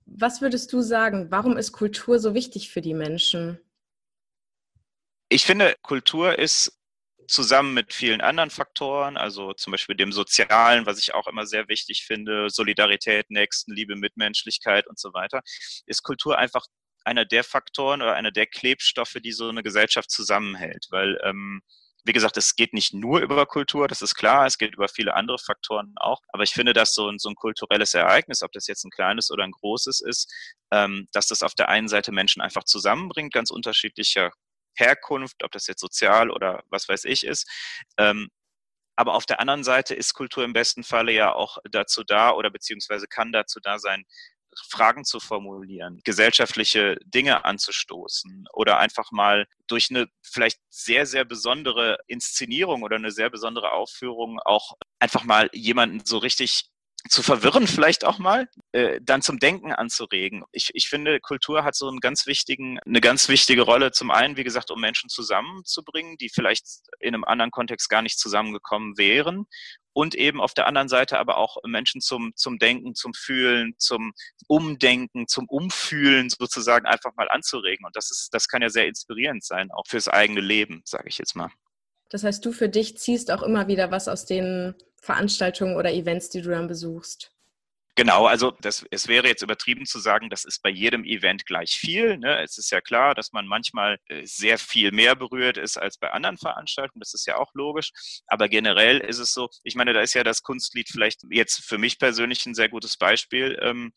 Was 0.07 0.41
würdest 0.41 0.73
du 0.73 0.81
sagen, 0.81 1.31
warum 1.31 1.57
ist 1.57 1.73
Kultur 1.73 2.19
so 2.19 2.35
wichtig 2.35 2.71
für 2.71 2.81
die 2.81 2.95
Menschen? 2.95 3.61
Ich 5.29 5.47
finde, 5.47 5.77
Kultur 5.83 6.39
ist 6.39 6.79
zusammen 7.29 7.75
mit 7.75 7.93
vielen 7.93 8.21
anderen 8.21 8.51
Faktoren, 8.51 9.17
also 9.17 9.53
zum 9.53 9.71
Beispiel 9.73 9.97
dem 9.97 10.13
Sozialen, 10.13 10.87
was 10.87 10.99
ich 10.99 11.15
auch 11.15 11.27
immer 11.27 11.47
sehr 11.47 11.69
wichtig 11.69 12.05
finde, 12.05 12.51
Solidarität, 12.51 13.31
Nächstenliebe, 13.31 13.97
Mitmenschlichkeit 13.97 14.87
und 14.87 14.99
so 14.99 15.13
weiter, 15.13 15.43
ist 15.87 16.03
Kultur 16.03 16.39
einfach 16.39 16.67
einer 17.05 17.25
der 17.25 17.45
Faktoren 17.45 18.03
oder 18.03 18.15
einer 18.15 18.31
der 18.31 18.47
Klebstoffe, 18.47 19.17
die 19.23 19.33
so 19.33 19.49
eine 19.49 19.63
Gesellschaft 19.63 20.11
zusammenhält. 20.11 20.87
Weil, 20.91 21.19
ähm, 21.25 21.63
wie 22.05 22.13
gesagt, 22.13 22.37
es 22.37 22.57
geht 22.57 22.73
nicht 22.73 22.95
nur 22.95 23.21
über 23.21 23.47
Kultur, 23.47 23.89
das 23.89 24.03
ist 24.03 24.15
klar, 24.15 24.47
es 24.47 24.59
geht 24.59 24.75
über 24.75 24.89
viele 24.89 25.15
andere 25.15 25.39
Faktoren 25.39 25.95
auch. 25.97 26.21
Aber 26.29 26.43
ich 26.43 26.53
finde, 26.53 26.73
dass 26.73 26.95
so 26.95 27.09
ein, 27.09 27.19
so 27.19 27.29
ein 27.29 27.35
kulturelles 27.35 27.95
Ereignis, 27.95 28.43
ob 28.43 28.53
das 28.53 28.67
jetzt 28.67 28.85
ein 28.85 28.91
kleines 28.91 29.31
oder 29.31 29.45
ein 29.45 29.53
großes 29.53 30.01
ist, 30.01 30.33
ähm, 30.73 31.09
dass 31.13 31.29
das 31.29 31.43
auf 31.43 31.55
der 31.55 31.69
einen 31.69 31.89
Seite 31.89 32.13
Menschen 32.13 32.43
einfach 32.43 32.65
zusammenbringt, 32.65 33.33
ganz 33.33 33.51
unterschiedlicher 33.51 34.33
Herkunft, 34.75 35.43
ob 35.45 35.53
das 35.53 35.67
jetzt 35.67 35.81
sozial 35.81 36.31
oder 36.31 36.63
was 36.71 36.89
weiß 36.89 37.05
ich 37.05 37.25
ist. 37.25 37.49
Ähm, 37.99 38.29
aber 38.97 39.15
auf 39.15 39.27
der 39.27 39.41
anderen 39.41 39.65
Seite 39.65 39.95
ist 39.95 40.15
Kultur 40.15 40.45
im 40.45 40.53
besten 40.53 40.85
Falle 40.85 41.13
ja 41.13 41.33
auch 41.33 41.59
dazu 41.71 42.05
da 42.05 42.33
oder 42.33 42.51
beziehungsweise 42.51 43.07
kann 43.07 43.33
dazu 43.33 43.59
da 43.61 43.79
sein, 43.79 44.05
Fragen 44.69 45.05
zu 45.05 45.21
formulieren, 45.21 46.01
gesellschaftliche 46.05 46.97
Dinge 47.05 47.45
anzustoßen 47.45 48.47
oder 48.53 48.79
einfach 48.79 49.11
mal 49.11 49.47
durch 49.67 49.89
eine 49.91 50.09
vielleicht 50.23 50.61
sehr, 50.69 51.07
sehr 51.07 51.25
besondere 51.25 51.99
Inszenierung 52.07 52.83
oder 52.83 52.97
eine 52.97 53.11
sehr 53.11 53.31
besondere 53.31 53.73
Aufführung 53.73 54.39
auch 54.41 54.75
einfach 54.99 55.25
mal 55.25 55.49
jemanden 55.53 56.05
so 56.05 56.19
richtig 56.19 56.72
zu 57.09 57.23
verwirren 57.23 57.67
vielleicht 57.67 58.05
auch 58.05 58.19
mal, 58.19 58.49
äh, 58.73 59.01
dann 59.03 59.23
zum 59.23 59.39
Denken 59.39 59.73
anzuregen. 59.73 60.45
Ich, 60.53 60.71
ich 60.75 60.89
finde, 60.89 61.21
Kultur 61.21 61.65
hat 61.65 61.75
so 61.75 61.89
einen 61.89 62.01
ganz 62.01 62.27
wichtigen, 62.27 62.79
eine 62.87 63.01
ganz 63.01 63.29
wichtige 63.29 63.63
Rolle. 63.63 63.93
Zum 63.93 64.11
einen, 64.11 64.37
wie 64.37 64.45
gesagt, 64.45 64.71
um 64.71 64.81
Menschen 64.81 65.09
zusammenzubringen, 65.09 66.17
die 66.17 66.29
vielleicht 66.29 66.67
in 67.01 67.15
einem 67.15 67.25
anderen 67.25 67.51
Kontext 67.51 67.89
gar 67.89 68.03
nicht 68.03 68.19
zusammengekommen 68.19 68.97
wären. 68.99 69.47
Und 69.95 70.15
eben 70.15 70.41
auf 70.41 70.55
der 70.55 70.67
anderen 70.67 70.89
Seite 70.89 71.19
aber 71.19 71.37
auch 71.37 71.59
Menschen 71.67 72.01
zum, 72.01 72.33
zum 72.35 72.59
Denken, 72.59 72.95
zum 72.95 73.13
Fühlen, 73.13 73.75
zum 73.79 74.13
Umdenken, 74.47 75.29
zum 75.29 75.47
Umfühlen 75.49 76.31
sozusagen 76.31 76.87
einfach 76.87 77.11
mal 77.17 77.29
anzuregen. 77.29 77.85
Und 77.85 77.95
das 77.95 78.11
ist, 78.11 78.31
das 78.33 78.49
kann 78.49 78.63
ja 78.63 78.71
sehr 78.71 78.87
inspirierend 78.87 79.45
sein, 79.45 79.71
auch 79.71 79.85
fürs 79.87 80.09
eigene 80.09 80.41
Leben, 80.41 80.83
sage 80.87 81.09
ich 81.09 81.19
jetzt 81.19 81.37
mal. 81.37 81.51
Das 82.13 82.25
heißt, 82.25 82.45
du 82.45 82.53
für 82.53 82.69
dich 82.69 82.99
ziehst 82.99 83.31
auch 83.31 83.43
immer 83.43 83.69
wieder 83.69 83.91
was 83.91 84.07
aus 84.07 84.27
den 84.27 84.75
Veranstaltungen 84.97 85.77
oder 85.77 85.93
Events, 85.93 86.29
die 86.29 86.43
du 86.43 86.51
dann 86.51 86.69
besuchst. 86.69 87.33
Genau, 87.95 88.27
also 88.27 88.53
das, 88.63 88.87
es 88.91 89.07
wäre 89.07 89.27
jetzt 89.27 89.43
übertrieben 89.43 89.85
zu 89.85 89.99
sagen, 89.99 90.31
das 90.31 90.45
ist 90.45 90.63
bei 90.63 90.71
jedem 90.71 91.05
Event 91.05 91.45
gleich 91.45 91.73
viel. 91.73 92.17
Ne? 92.17 92.43
Es 92.43 92.57
ist 92.57 92.71
ja 92.71 92.81
klar, 92.81 93.15
dass 93.15 93.33
man 93.33 93.47
manchmal 93.47 93.99
äh, 94.09 94.25
sehr 94.25 94.57
viel 94.59 94.93
mehr 94.93 95.15
berührt 95.15 95.59
ist 95.59 95.77
als 95.77 95.99
bei 95.99 96.11
anderen 96.11 96.39
Veranstaltungen. 96.39 97.01
Das 97.01 97.13
ist 97.13 97.27
ja 97.27 97.37
auch 97.37 97.51
logisch. 97.53 97.93
Aber 98.27 98.49
generell 98.49 98.99
ist 98.99 99.19
es 99.19 99.33
so, 99.35 99.49
ich 99.63 99.75
meine, 99.75 99.93
da 99.93 100.01
ist 100.01 100.15
ja 100.15 100.25
das 100.25 100.43
Kunstlied 100.43 100.89
vielleicht 100.91 101.21
jetzt 101.31 101.65
für 101.65 101.77
mich 101.77 101.99
persönlich 101.99 102.47
ein 102.47 102.55
sehr 102.55 102.71
gutes 102.71 102.97
Beispiel. 102.97 103.59
Ähm, 103.61 103.93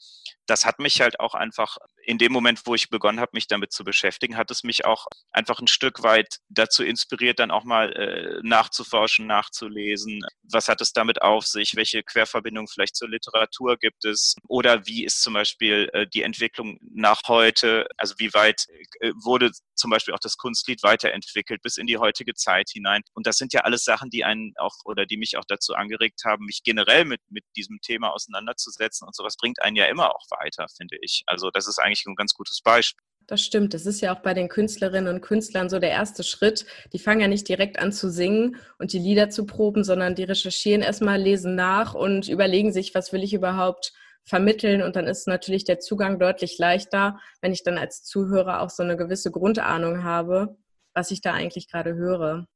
das 0.46 0.66
hat 0.66 0.80
mich 0.80 1.00
halt 1.00 1.22
auch 1.22 1.34
einfach 1.34 1.78
in 2.06 2.18
dem 2.18 2.32
Moment, 2.32 2.62
wo 2.66 2.76
ich 2.76 2.90
begonnen 2.90 3.20
habe, 3.20 3.32
mich 3.34 3.48
damit 3.48 3.72
zu 3.72 3.84
beschäftigen, 3.84 4.38
hat 4.38 4.52
es 4.52 4.64
mich 4.64 4.86
auch 4.86 5.08
einfach 5.32 5.60
ein 5.60 5.68
Stück 5.68 6.04
weit 6.04 6.38
dazu 6.50 6.84
inspiriert, 6.84 7.40
dann 7.40 7.52
auch 7.52 7.64
mal 7.64 7.92
äh, 7.94 8.40
nachzuforschen, 8.44 9.28
nachzulesen. 9.28 10.22
Was 10.44 10.68
hat 10.68 10.82
es 10.82 10.94
damit 10.94 11.22
auf 11.22 11.46
sich? 11.46 11.76
Welche 11.76 12.04
Querverbindungen 12.04 12.68
vielleicht 12.68 12.96
zur 12.96 13.10
Literatur 13.10 13.78
gibt 13.78 14.06
es? 14.06 14.36
Oder 14.48 14.86
wie 14.86 15.04
ist 15.06 15.22
zum 15.22 15.34
Beispiel 15.34 15.90
äh, 15.94 16.08
die 16.08 16.22
Entwicklung 16.22 16.78
nach 16.94 17.22
heute? 17.28 17.88
Also 17.98 18.16
wie 18.18 18.34
weit 18.34 18.66
äh, 19.00 19.12
wurde 19.24 19.52
zum 19.76 19.92
Beispiel 19.92 20.14
auch 20.14 20.20
das 20.20 20.38
Kunstlied 20.38 20.84
weiterentwickelt 20.84 21.62
bis 21.62 21.78
in 21.78 21.88
die 21.88 21.98
heutige 21.98 22.34
Zeit 22.34 22.70
hinein. 22.70 23.02
Und 23.14 23.28
das 23.28 23.38
sind 23.38 23.54
ja 23.54 23.62
alles 23.62 23.84
Sachen, 23.84 24.10
die 24.10 24.24
einen 24.24 24.54
auch 24.58 24.76
oder 24.86 25.06
die 25.06 25.18
mich 25.18 25.38
auch 25.38 25.46
dazu 25.48 25.74
angeregt 25.74 26.22
haben, 26.26 26.46
mich 26.46 26.64
generell 26.64 27.06
mit, 27.06 27.22
mit 27.30 27.44
diesem 27.56 27.80
Thema 27.82 28.12
auseinanderzusetzen. 28.12 29.08
Und 29.08 29.16
sowas 29.16 29.38
bringt 29.38 29.62
einen 29.62 29.76
ja 29.76 29.86
immer 29.86 30.16
auch 30.16 30.26
weiter, 30.30 30.68
finde 30.76 30.98
ich. 31.02 31.24
Also 31.28 31.52
das 31.52 31.68
ist 31.68 31.80
eigentlich 31.80 32.06
ein 32.06 32.16
ganz 32.16 32.34
gutes 32.34 32.62
Beispiel. 32.62 33.04
Das 33.28 33.42
stimmt. 33.42 33.74
Das 33.74 33.88
ist 33.88 34.02
ja 34.02 34.16
auch 34.16 34.22
bei 34.22 34.36
den 34.36 34.50
Künstlerinnen 34.50 35.14
und 35.14 35.22
Künstlern 35.22 35.70
so 35.70 35.80
der 35.80 35.90
erste 35.90 36.24
Schritt. 36.24 36.66
Die 36.94 37.00
fangen 37.00 37.22
ja 37.22 37.28
nicht 37.28 37.48
direkt 37.50 37.80
an 37.80 37.92
zu 37.92 38.12
singen 38.12 38.58
und 38.78 38.94
die 38.94 39.00
Lieder 39.00 39.32
zu 39.32 39.46
proben, 39.46 39.84
sondern 39.84 40.14
die 40.14 40.24
recherchieren 40.24 40.84
erstmal, 40.84 41.20
lesen 41.20 41.56
nach 41.56 41.96
und 41.96 42.28
überlegen 42.30 42.72
sich, 42.72 42.94
was 42.94 43.14
will 43.14 43.24
ich 43.24 43.34
überhaupt 43.34 43.94
vermitteln 44.26 44.82
und 44.82 44.96
dann 44.96 45.08
ist 45.08 45.28
natürlich 45.28 45.66
der 45.66 45.80
Zugang 45.80 46.20
deutlich 46.20 46.58
leichter, 46.58 47.20
wenn 47.42 47.54
ich 47.54 47.64
dann 47.64 47.78
als 47.78 48.04
Zuhörer 48.04 48.62
auch 48.62 48.70
so 48.70 48.84
eine 48.84 48.98
gewisse 48.98 49.32
Grundahnung 49.32 50.04
habe, 50.04 50.58
was 50.94 51.12
ich 51.12 51.22
da 51.22 51.34
eigentlich 51.34 51.70
gerade 51.70 51.96
höre. 51.96 52.48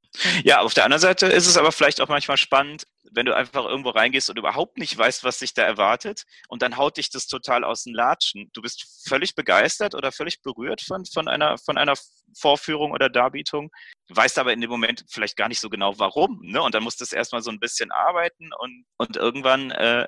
Ja, 0.43 0.61
auf 0.61 0.73
der 0.73 0.85
anderen 0.85 1.01
Seite 1.01 1.27
ist 1.27 1.45
es 1.45 1.57
aber 1.57 1.71
vielleicht 1.71 2.01
auch 2.01 2.07
manchmal 2.07 2.37
spannend, 2.37 2.85
wenn 3.11 3.27
du 3.27 3.35
einfach 3.35 3.65
irgendwo 3.65 3.89
reingehst 3.89 4.29
und 4.29 4.39
überhaupt 4.39 4.77
nicht 4.77 4.97
weißt, 4.97 5.23
was 5.23 5.39
dich 5.39 5.53
da 5.53 5.61
erwartet 5.63 6.23
und 6.47 6.63
dann 6.63 6.77
haut 6.77 6.97
dich 6.97 7.11
das 7.11 7.27
total 7.27 7.63
aus 7.63 7.83
den 7.83 7.93
Latschen. 7.93 8.49
Du 8.53 8.61
bist 8.61 9.03
völlig 9.07 9.35
begeistert 9.35 9.93
oder 9.93 10.11
völlig 10.11 10.41
berührt 10.41 10.81
von, 10.81 11.05
von, 11.05 11.27
einer, 11.27 11.57
von 11.59 11.77
einer 11.77 11.93
Vorführung 12.35 12.91
oder 12.91 13.09
Darbietung, 13.09 13.69
weißt 14.09 14.39
aber 14.39 14.53
in 14.53 14.61
dem 14.61 14.69
Moment 14.71 15.05
vielleicht 15.09 15.37
gar 15.37 15.47
nicht 15.47 15.59
so 15.59 15.69
genau 15.69 15.97
warum. 15.99 16.39
Ne? 16.41 16.61
Und 16.61 16.73
dann 16.73 16.83
musst 16.83 16.99
du 16.99 17.03
es 17.03 17.13
erstmal 17.13 17.43
so 17.43 17.51
ein 17.51 17.59
bisschen 17.59 17.91
arbeiten 17.91 18.49
und, 18.59 18.85
und 18.97 19.15
irgendwann 19.15 19.69
äh, 19.71 20.07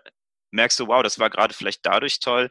merkst 0.51 0.79
du, 0.79 0.87
wow, 0.87 1.03
das 1.03 1.19
war 1.19 1.29
gerade 1.29 1.53
vielleicht 1.53 1.85
dadurch 1.85 2.19
toll, 2.19 2.49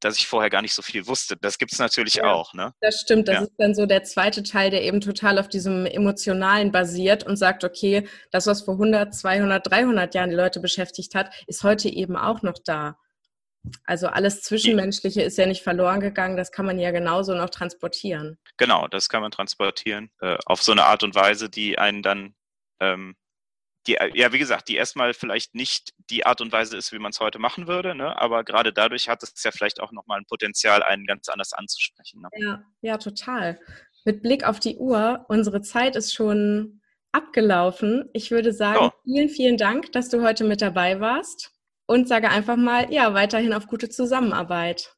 dass 0.00 0.18
ich 0.18 0.26
vorher 0.26 0.50
gar 0.50 0.62
nicht 0.62 0.74
so 0.74 0.82
viel 0.82 1.06
wusste. 1.06 1.36
Das 1.36 1.58
gibt 1.58 1.72
es 1.72 1.78
natürlich 1.78 2.14
ja, 2.14 2.30
auch. 2.30 2.52
Ne? 2.52 2.74
Das 2.80 3.00
stimmt. 3.00 3.26
Das 3.28 3.34
ja. 3.36 3.42
ist 3.42 3.54
dann 3.56 3.74
so 3.74 3.86
der 3.86 4.04
zweite 4.04 4.42
Teil, 4.42 4.70
der 4.70 4.82
eben 4.82 5.00
total 5.00 5.38
auf 5.38 5.48
diesem 5.48 5.86
Emotionalen 5.86 6.72
basiert 6.72 7.24
und 7.24 7.36
sagt, 7.36 7.64
okay, 7.64 8.06
das, 8.30 8.46
was 8.46 8.62
vor 8.62 8.74
100, 8.74 9.14
200, 9.14 9.70
300 9.70 10.14
Jahren 10.14 10.30
die 10.30 10.36
Leute 10.36 10.60
beschäftigt 10.60 11.14
hat, 11.14 11.34
ist 11.46 11.62
heute 11.62 11.88
eben 11.88 12.16
auch 12.16 12.42
noch 12.42 12.58
da. 12.64 12.98
Also 13.84 14.08
alles 14.08 14.42
Zwischenmenschliche 14.42 15.22
ist 15.22 15.38
ja 15.38 15.46
nicht 15.46 15.62
verloren 15.62 16.00
gegangen, 16.00 16.36
das 16.36 16.52
kann 16.52 16.66
man 16.66 16.78
ja 16.78 16.90
genauso 16.90 17.34
noch 17.34 17.48
transportieren. 17.48 18.36
Genau, 18.58 18.88
das 18.88 19.08
kann 19.08 19.22
man 19.22 19.30
transportieren 19.30 20.10
äh, 20.20 20.36
auf 20.44 20.62
so 20.62 20.72
eine 20.72 20.84
Art 20.84 21.02
und 21.02 21.14
Weise, 21.14 21.48
die 21.48 21.78
einen 21.78 22.02
dann 22.02 22.34
ähm, 22.80 23.16
die, 23.86 23.96
äh, 23.96 24.10
ja, 24.14 24.32
wie 24.32 24.38
gesagt, 24.38 24.68
die 24.68 24.76
erstmal 24.76 25.14
vielleicht 25.14 25.54
nicht 25.54 25.92
die 26.10 26.26
Art 26.26 26.40
und 26.40 26.52
Weise 26.52 26.76
ist, 26.76 26.92
wie 26.92 26.98
man 26.98 27.10
es 27.10 27.20
heute 27.20 27.38
machen 27.38 27.66
würde, 27.66 27.94
ne? 27.94 28.18
aber 28.18 28.44
gerade 28.44 28.72
dadurch 28.72 29.08
hat 29.08 29.22
es 29.22 29.42
ja 29.42 29.50
vielleicht 29.50 29.80
auch 29.80 29.92
nochmal 29.92 30.18
ein 30.18 30.26
Potenzial, 30.26 30.82
einen 30.82 31.06
ganz 31.06 31.28
anders 31.28 31.52
anzusprechen. 31.52 32.22
Ne? 32.22 32.28
Ja, 32.36 32.62
ja, 32.80 32.98
total. 32.98 33.60
Mit 34.04 34.22
Blick 34.22 34.44
auf 34.44 34.60
die 34.60 34.76
Uhr, 34.76 35.24
unsere 35.28 35.62
Zeit 35.62 35.96
ist 35.96 36.14
schon 36.14 36.80
abgelaufen. 37.12 38.10
Ich 38.12 38.30
würde 38.30 38.52
sagen, 38.52 38.78
oh. 38.80 38.90
vielen, 39.04 39.28
vielen 39.28 39.56
Dank, 39.56 39.92
dass 39.92 40.08
du 40.08 40.22
heute 40.22 40.44
mit 40.44 40.60
dabei 40.60 41.00
warst 41.00 41.52
und 41.86 42.08
sage 42.08 42.30
einfach 42.30 42.56
mal, 42.56 42.92
ja, 42.92 43.14
weiterhin 43.14 43.52
auf 43.52 43.66
gute 43.66 43.88
Zusammenarbeit. 43.88 44.94